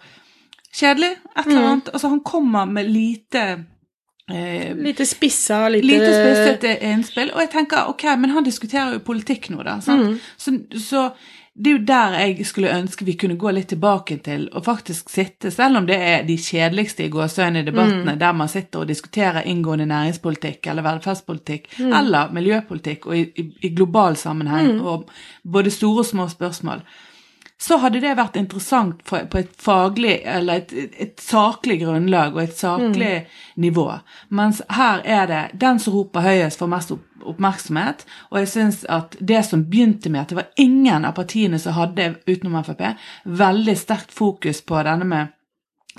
kjedelig. 0.74 1.12
Et 1.36 1.46
eller 1.46 1.68
annet. 1.74 1.92
Altså, 1.92 2.10
han 2.14 2.24
kommer 2.26 2.66
med 2.66 2.90
lite 2.90 3.44
eh, 4.32 4.76
Lite 4.76 5.06
spissa, 5.06 5.70
lite, 5.70 5.88
Lite 5.88 6.12
spissete 6.14 6.78
innspill. 6.86 7.32
Og 7.36 7.42
jeg 7.42 7.54
tenker, 7.54 7.88
ok, 7.94 8.04
men 8.20 8.36
han 8.36 8.46
diskuterer 8.46 8.98
jo 8.98 9.06
politikk 9.06 9.50
nå, 9.54 9.64
da. 9.64 9.80
Sant? 9.84 10.22
Så, 10.38 10.58
så 10.80 11.08
det 11.54 11.70
er 11.70 11.76
jo 11.76 11.82
der 11.86 12.16
jeg 12.18 12.46
skulle 12.50 12.74
ønske 12.74 13.06
vi 13.06 13.14
kunne 13.14 13.38
gå 13.38 13.52
litt 13.54 13.68
tilbake 13.70 14.18
til 14.26 14.48
og 14.58 14.64
faktisk 14.66 15.12
sitte, 15.14 15.52
selv 15.54 15.78
om 15.78 15.86
det 15.86 16.00
er 16.02 16.24
de 16.26 16.38
kjedeligste 16.42 17.06
i 17.06 17.12
gåseøynene 17.14 17.68
debattene, 17.68 18.16
der 18.18 18.34
man 18.34 18.50
sitter 18.50 18.82
og 18.82 18.90
diskuterer 18.90 19.46
inngående 19.46 19.86
næringspolitikk 19.86 20.68
eller 20.72 20.88
velferdspolitikk 20.88 21.70
eller 21.86 22.34
miljøpolitikk 22.34 23.06
og 23.06 23.18
i, 23.20 23.28
i, 23.38 23.46
i 23.70 23.74
global 23.76 24.18
sammenheng 24.18 24.82
og 24.82 25.12
både 25.46 25.70
store 25.72 26.02
og 26.02 26.10
små 26.10 26.28
spørsmål 26.32 26.82
så 27.64 27.78
hadde 27.80 28.02
det 28.04 28.18
vært 28.20 28.36
interessant 28.40 29.00
for, 29.08 29.24
på 29.32 29.40
et 29.40 29.52
faglig 29.62 30.18
eller 30.28 30.64
et, 30.64 30.74
et 31.06 31.22
saklig 31.24 31.78
grunnlag 31.84 32.36
og 32.36 32.42
et 32.44 32.58
saklig 32.58 33.12
nivå. 33.64 33.86
Mens 34.36 34.60
her 34.76 35.04
er 35.08 35.30
det 35.32 35.44
den 35.62 35.80
som 35.80 35.96
roper 35.96 36.26
høyest, 36.26 36.60
får 36.60 36.72
mest 36.74 36.92
opp, 36.96 37.06
oppmerksomhet. 37.34 38.04
Og 38.34 38.42
jeg 38.42 38.52
syns 38.52 38.82
at 38.92 39.16
det 39.20 39.46
som 39.48 39.64
begynte 39.70 40.12
med 40.12 40.26
at 40.26 40.34
det 40.34 40.40
var 40.42 40.52
ingen 40.60 41.08
av 41.08 41.16
partiene 41.16 41.62
som 41.62 41.78
hadde, 41.78 42.18
utenom 42.28 42.60
Frp, 42.68 42.84
veldig 43.24 43.78
sterkt 43.80 44.12
fokus 44.12 44.60
på 44.68 44.84
denne 44.84 45.08
med 45.08 45.32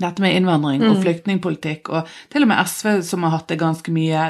dette 0.01 0.23
med 0.23 0.35
innvandring 0.35 0.83
og 0.89 0.97
flyktningpolitikk, 1.05 1.89
og 1.95 2.09
til 2.33 2.43
og 2.43 2.49
med 2.51 2.67
SV, 2.67 2.89
som 3.07 3.23
har 3.23 3.31
hatt 3.31 3.49
det 3.49 3.59
ganske 3.61 3.93
mye, 3.95 4.25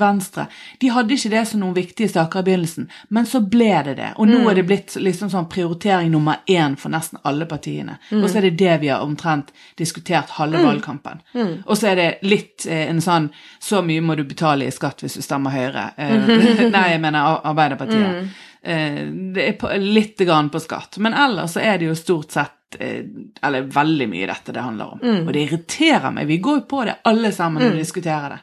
Venstre, 0.00 0.46
de 0.80 0.88
hadde 0.88 1.12
ikke 1.14 1.30
det 1.30 1.42
som 1.48 1.60
noen 1.60 1.74
viktige 1.76 2.08
saker 2.08 2.40
i 2.40 2.46
begynnelsen, 2.48 2.88
men 3.10 3.26
så 3.26 3.40
ble 3.44 3.82
det 3.84 3.96
det. 3.98 4.10
Og 4.16 4.26
nå 4.28 4.48
er 4.50 4.54
det 4.54 4.66
blitt 4.66 4.96
liksom 4.96 5.28
sånn 5.30 5.48
prioritering 5.52 6.10
nummer 6.10 6.40
én 6.48 6.76
for 6.80 6.88
nesten 6.90 7.18
alle 7.24 7.44
partiene. 7.46 7.98
Og 8.12 8.30
så 8.30 8.38
er 8.38 8.48
det 8.48 8.56
det 8.58 8.80
vi 8.80 8.88
har 8.88 9.02
omtrent 9.04 9.52
diskutert 9.76 10.30
halve 10.38 10.62
valgkampen. 10.64 11.20
Og 11.66 11.76
så 11.76 11.92
er 11.92 11.96
det 11.96 12.08
litt 12.22 12.66
eh, 12.66 12.88
en 12.90 13.00
sånn 13.00 13.30
Så 13.60 13.82
mye 13.84 14.00
må 14.00 14.14
du 14.16 14.24
betale 14.24 14.64
i 14.66 14.70
skatt 14.72 15.00
hvis 15.02 15.14
du 15.14 15.22
stemmer 15.22 15.50
Høyre. 15.50 15.90
Eh, 15.98 16.16
nei, 16.74 16.86
jeg 16.94 17.00
mener 17.00 17.20
Ar- 17.20 17.42
Arbeiderpartiet. 17.52 18.30
Eh, 18.62 19.04
det 19.34 19.46
er 19.62 19.78
litt 19.80 20.18
grann 20.26 20.50
på 20.52 20.60
skatt. 20.60 20.98
Men 21.00 21.14
ellers 21.16 21.54
så 21.56 21.62
er 21.64 21.78
det 21.80 21.88
jo 21.88 21.94
stort 21.96 22.34
sett 22.36 22.76
eh, 22.80 23.00
Eller 23.42 23.64
veldig 23.72 24.08
mye 24.12 24.28
dette 24.28 24.52
det 24.52 24.60
handler 24.66 24.92
om. 24.96 25.00
Og 25.26 25.32
det 25.32 25.46
irriterer 25.46 26.12
meg. 26.12 26.28
Vi 26.28 26.38
går 26.44 26.60
jo 26.60 26.66
på 26.70 26.84
det 26.88 26.98
alle 27.08 27.32
sammen 27.32 27.64
og 27.70 27.78
diskuterer 27.80 28.36
det. 28.36 28.40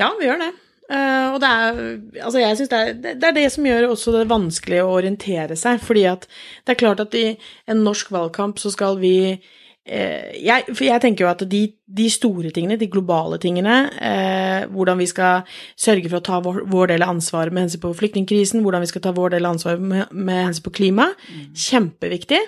Ja, 0.00 0.10
vi 0.18 0.26
gjør 0.26 0.40
det. 0.46 0.52
Uh, 0.92 1.32
og 1.32 1.38
det 1.40 1.48
er 1.48 1.76
Altså, 2.26 2.40
jeg 2.42 2.56
synes 2.58 2.68
det, 2.68 2.78
er- 2.78 3.14
det, 3.14 3.24
er 3.28 3.32
det 3.36 3.44
som 3.54 3.64
gjør 3.64 3.86
også 3.92 4.12
det 4.12 4.26
vanskelig 4.28 4.80
å 4.82 4.90
orientere 4.98 5.56
seg. 5.56 5.80
Fordi 5.80 6.02
at 6.10 6.26
det 6.66 6.74
er 6.74 6.80
klart 6.82 7.00
at 7.00 7.14
i 7.16 7.26
en 7.70 7.84
norsk 7.86 8.10
valgkamp 8.12 8.58
så 8.60 8.72
skal 8.74 8.98
vi 9.00 9.14
jeg, 9.82 10.62
For 10.76 10.84
jeg 10.86 11.02
tenker 11.02 11.24
jo 11.24 11.30
at 11.32 11.42
de, 11.50 11.62
de 11.90 12.04
store 12.10 12.52
tingene, 12.54 12.78
de 12.78 12.86
globale 12.90 13.38
tingene, 13.42 13.76
eh, 13.98 14.68
hvordan 14.70 15.00
vi 15.00 15.08
skal 15.10 15.42
sørge 15.74 16.06
for 16.06 16.20
å 16.20 16.26
ta 16.28 16.38
vår, 16.44 16.62
vår 16.70 16.92
del 16.92 17.02
av 17.02 17.16
ansvaret 17.16 17.54
med 17.54 17.66
hensyn 17.66 17.82
på 17.82 17.90
flyktningkrisen, 17.98 18.62
hvordan 18.62 18.84
vi 18.84 18.92
skal 18.92 19.02
ta 19.02 19.14
vår 19.16 19.34
del 19.34 19.48
av 19.48 19.56
ansvaret 19.56 19.82
med, 19.82 20.14
med 20.14 20.44
hensyn 20.46 20.66
på 20.68 20.74
klima, 20.78 21.08
kjempeviktig. 21.66 22.40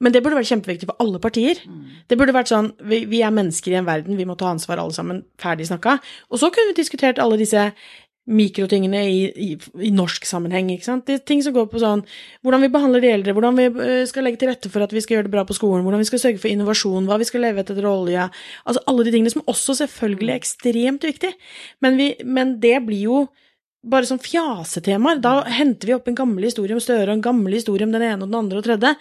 Men 0.00 0.14
det 0.14 0.22
burde 0.24 0.40
vært 0.40 0.48
kjempeviktig 0.48 0.88
for 0.88 1.04
alle 1.04 1.20
partier. 1.20 1.60
Det 2.08 2.16
burde 2.16 2.32
vært 2.32 2.48
sånn 2.48 2.72
vi, 2.88 3.02
vi 3.10 3.20
er 3.20 3.34
mennesker 3.36 3.74
i 3.74 3.80
en 3.82 3.88
verden, 3.88 4.16
vi 4.16 4.24
må 4.28 4.38
ta 4.40 4.48
ansvar 4.48 4.80
alle 4.80 4.96
sammen. 4.96 5.26
Ferdig 5.40 5.68
snakka. 5.68 5.98
Og 6.32 6.40
så 6.40 6.48
kunne 6.48 6.72
vi 6.72 6.80
diskutert 6.80 7.20
alle 7.20 7.36
disse 7.40 7.68
mikrotingene 8.30 9.00
i, 9.10 9.18
i, 9.30 9.48
i 9.82 9.90
norsk 9.94 10.26
sammenheng. 10.28 10.70
ikke 10.72 10.86
sant? 10.86 11.06
Det 11.08 11.18
er 11.18 11.24
ting 11.26 11.42
som 11.44 11.54
går 11.56 11.66
på 11.72 11.82
sånn 11.82 12.04
hvordan 12.44 12.64
vi 12.64 12.70
behandler 12.72 13.04
de 13.04 13.12
eldre, 13.14 13.34
hvordan 13.36 13.58
vi 13.58 13.66
øh, 13.70 14.04
skal 14.08 14.26
legge 14.26 14.42
til 14.42 14.52
rette 14.52 14.70
for 14.72 14.84
at 14.84 14.94
vi 14.94 15.02
skal 15.04 15.18
gjøre 15.18 15.28
det 15.28 15.34
bra 15.34 15.44
på 15.48 15.56
skolen, 15.56 15.84
hvordan 15.86 16.02
vi 16.02 16.08
skal 16.08 16.22
sørge 16.22 16.42
for 16.42 16.52
innovasjon, 16.52 17.08
hva 17.10 17.18
vi 17.20 17.28
skal 17.28 17.44
leve 17.46 17.64
etter 17.64 17.86
olje 17.90 18.28
Altså 18.30 18.82
alle 18.90 19.04
de 19.06 19.12
tingene 19.14 19.32
som 19.32 19.44
også 19.50 19.76
selvfølgelig 19.82 20.32
er 20.32 20.40
ekstremt 20.40 21.06
viktig. 21.06 21.30
Men, 21.84 21.98
vi, 21.98 22.12
men 22.24 22.58
det 22.62 22.78
blir 22.86 23.04
jo 23.08 23.20
bare 23.80 24.08
sånn 24.08 24.20
fjasetemaer. 24.22 25.20
Da 25.24 25.40
henter 25.48 25.90
vi 25.90 25.96
opp 25.96 26.08
en 26.10 26.18
gammel 26.18 26.46
historie 26.46 26.76
om 26.76 26.82
Støre 26.82 27.08
og 27.08 27.18
en 27.18 27.24
gammel 27.24 27.56
historie 27.56 27.86
om 27.88 27.94
den 27.94 28.04
ene 28.04 28.20
og 28.22 28.28
den 28.28 28.40
andre 28.42 28.60
og 28.60 28.66
tredje. 28.66 28.94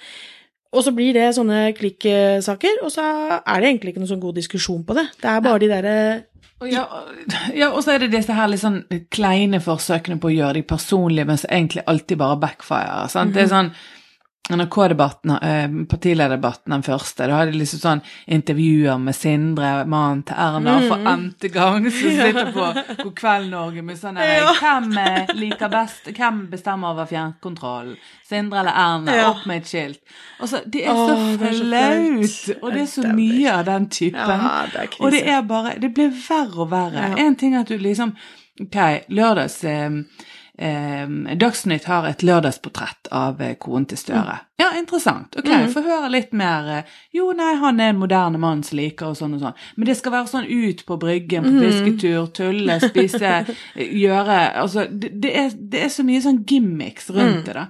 Og 0.70 0.86
så 0.86 0.94
blir 0.94 1.16
det 1.18 1.32
sånne 1.34 1.72
klikksaker, 1.74 2.84
og 2.86 2.92
så 2.94 3.04
er 3.40 3.62
det 3.62 3.72
egentlig 3.72 3.94
ikke 3.94 4.04
noen 4.04 4.12
sånn 4.12 4.22
god 4.22 4.38
diskusjon 4.38 4.84
på 4.86 4.94
det. 5.00 5.08
Det 5.18 5.32
er 5.32 5.42
bare 5.42 5.62
de 5.64 5.70
derre 5.72 5.96
Og 6.60 6.68
ja, 6.68 6.84
ja, 7.56 7.70
og 7.70 7.84
så 7.86 7.94
er 7.94 8.04
det 8.04 8.12
disse 8.12 8.36
her 8.36 8.50
litt 8.52 8.60
sånn 8.60 8.82
kleine 9.16 9.62
forsøkene 9.64 10.20
på 10.20 10.28
å 10.28 10.34
gjøre 10.34 10.58
de 10.60 10.66
personlige, 10.68 11.28
men 11.30 11.40
som 11.40 11.54
egentlig 11.56 11.86
alltid 11.88 12.20
bare 12.20 12.40
backfire. 12.42 13.06
Sant? 13.14 13.32
Det 13.36 13.46
er 13.46 13.54
sånn 13.54 13.72
NRK-debatten, 14.50 15.32
eh, 15.32 15.86
partilederdebatten 15.90 16.74
den 16.74 16.84
første, 16.84 17.28
da 17.28 17.36
hadde 17.38 17.52
de 17.54 17.60
liksom 17.62 17.82
sånn 17.84 18.02
intervjuer 18.34 18.98
med 19.02 19.14
Sindre, 19.16 19.72
mannen 19.86 20.24
til 20.26 20.40
Erna, 20.42 20.80
for 20.88 21.06
n-te 21.12 21.52
gang, 21.54 21.86
som 21.92 22.16
sitter 22.20 22.50
på 22.56 22.70
God 23.04 23.14
kveld 23.20 23.52
Norge 23.54 23.84
med 23.86 24.00
sånn 24.00 24.18
Ja. 24.18 24.54
Hvem 24.58 24.98
eh, 24.98 25.34
liker 25.38 25.70
best, 25.74 26.10
hvem 26.18 26.42
bestemmer 26.50 26.96
over 26.96 27.06
fjernkontrollen? 27.12 28.00
Sindre 28.30 28.64
eller 28.64 28.74
Erna? 28.74 29.20
Ja. 29.20 29.30
Opp 29.36 29.46
med 29.50 29.62
et 29.62 29.70
skilt. 29.70 30.02
Altså, 30.40 30.64
det 30.66 30.84
er 30.86 30.98
så 30.98 31.06
det 31.14 31.52
er 31.52 31.54
så 31.54 31.64
flaut, 31.64 32.34
flaut. 32.34 32.64
og 32.64 32.74
det 32.74 32.82
er 32.82 32.92
så 32.96 33.14
mye 33.22 33.54
av 33.54 33.64
den 33.70 33.88
typen. 33.90 34.44
Ja, 34.50 34.66
det. 34.74 34.90
Og 35.00 35.14
det 35.14 35.24
er 35.30 35.42
bare 35.46 35.78
Det 35.82 35.94
blir 35.94 36.12
verre 36.14 36.66
og 36.66 36.72
verre. 36.72 37.14
En 37.22 37.36
ting 37.38 37.56
er 37.56 37.66
at 37.66 37.70
du 37.70 37.78
liksom 37.78 38.16
Ok, 38.60 38.76
lørdags 39.16 39.62
eh, 39.64 40.02
Dagsnytt 41.40 41.86
har 41.88 42.06
et 42.10 42.24
lørdagsportrett 42.26 43.08
av 43.16 43.40
eh, 43.42 43.54
konen 43.56 43.86
til 43.88 43.98
Støre. 43.98 44.40
Ja, 44.60 44.72
interessant. 44.78 45.36
Ok, 45.40 45.48
Mm. 45.48 45.70
få 45.72 45.82
høre 45.86 46.10
litt 46.12 46.34
mer 46.34 46.68
eh, 46.80 46.84
Jo, 47.16 47.32
nei, 47.32 47.54
han 47.56 47.80
er 47.80 47.90
en 47.94 48.00
moderne 48.00 48.38
mann 48.40 48.64
som 48.64 48.78
liker 48.78 49.08
og 49.08 49.16
sånn 49.16 49.34
og 49.38 49.40
sånn. 49.40 49.54
Men 49.78 49.86
det 49.88 49.96
skal 49.98 50.12
være 50.12 50.28
sånn 50.28 50.50
ut 50.50 50.84
på 50.86 50.98
bryggen, 51.00 51.44
Mm. 51.46 51.60
på 51.60 51.70
fisketur, 51.70 52.28
tulle, 52.34 52.80
spise, 52.82 53.46
gjøre 53.78 54.40
Altså, 54.56 54.86
det, 54.92 55.14
det, 55.22 55.32
er, 55.36 55.50
det 55.56 55.84
er 55.86 55.90
så 55.96 56.04
mye 56.04 56.22
sånn 56.22 56.44
gimmicks 56.46 57.10
rundt 57.10 57.40
Mm. 57.40 57.46
det, 57.46 57.54
da. 57.54 57.68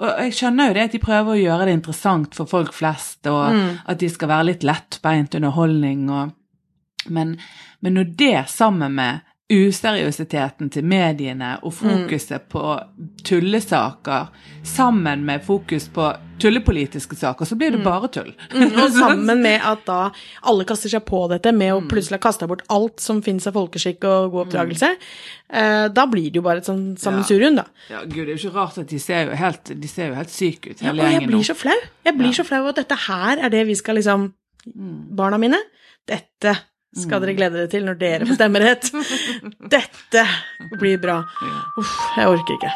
Og 0.00 0.18
jeg 0.24 0.32
skjønner 0.32 0.68
jo 0.68 0.74
det 0.74 0.82
at 0.84 0.92
de 0.92 0.98
prøver 0.98 1.34
å 1.36 1.42
gjøre 1.44 1.64
det 1.66 1.72
interessant 1.76 2.34
for 2.34 2.46
folk 2.46 2.72
flest, 2.72 3.26
og 3.26 3.52
Mm. 3.52 3.78
at 3.86 3.98
de 3.98 4.08
skal 4.08 4.28
være 4.28 4.44
litt 4.46 4.62
lettbeint 4.64 5.34
underholdning 5.34 6.08
og 6.10 6.32
men, 7.08 7.38
men 7.80 7.94
når 7.94 8.16
det 8.16 8.48
sammen 8.48 8.92
med 8.94 9.20
useriøsiteten 9.50 10.70
til 10.70 10.86
mediene 10.86 11.56
og 11.66 11.74
fokuset 11.74 12.46
på 12.52 12.62
tullesaker 13.26 14.28
sammen 14.66 15.24
med 15.26 15.42
fokus 15.42 15.88
på 15.90 16.06
tullepolitiske 16.40 17.16
saker, 17.18 17.44
så 17.44 17.56
blir 17.58 17.74
det 17.74 17.82
bare 17.84 18.08
tull. 18.12 18.30
Og 18.54 18.92
sammen 18.96 19.42
med 19.42 19.60
at 19.66 19.82
da 19.88 19.98
alle 20.48 20.64
kaster 20.68 20.92
seg 20.92 21.02
på 21.08 21.24
dette 21.32 21.52
med 21.56 21.74
å 21.74 21.82
plutselig 21.90 22.20
ha 22.20 22.24
kasta 22.28 22.48
bort 22.48 22.62
alt 22.72 23.02
som 23.02 23.20
fins 23.24 23.48
av 23.50 23.58
folkeskikk 23.58 24.06
og 24.08 24.30
god 24.32 24.46
oppdragelse, 24.46 24.92
mm. 25.50 25.90
da 25.96 26.06
blir 26.08 26.30
det 26.30 26.40
jo 26.40 26.46
bare 26.46 26.62
et 26.62 26.70
sånn 26.70 26.94
sammensurium, 27.00 27.58
da. 27.60 27.66
Ja, 27.90 28.04
gud, 28.06 28.22
det 28.22 28.28
er 28.28 28.34
jo 28.36 28.40
ikke 28.46 28.56
rart 28.56 28.80
at 28.80 28.88
de 28.94 29.02
ser 29.02 29.28
jo 29.28 29.36
helt, 29.42 29.74
de 29.82 29.90
ser 29.90 30.12
jo 30.12 30.18
helt 30.20 30.32
syke 30.32 30.72
ut, 30.72 30.80
Ja, 30.80 30.94
hele 30.94 31.04
og 31.04 31.16
jeg 31.16 31.28
blir 31.28 31.48
så 31.50 31.58
flau. 31.58 31.78
Jeg 32.06 32.18
blir 32.22 32.36
så 32.36 32.46
flau 32.46 32.62
at 32.70 32.80
dette 32.80 33.02
her 33.08 33.44
er 33.44 33.52
det 33.52 33.66
vi 33.68 33.78
skal 33.78 34.00
liksom 34.00 34.30
Barna 35.16 35.38
mine, 35.40 35.56
dette 36.04 36.52
skal 36.96 37.22
dere 37.22 37.36
glede 37.38 37.58
dere 37.60 37.70
til 37.70 37.84
når 37.86 37.98
dere 38.00 38.26
får 38.28 38.38
stemmerett. 38.40 38.90
Dette 39.76 40.24
blir 40.80 40.98
bra. 41.02 41.20
Uff, 41.78 41.92
jeg 42.16 42.32
orker 42.32 42.56
ikke. 42.58 42.72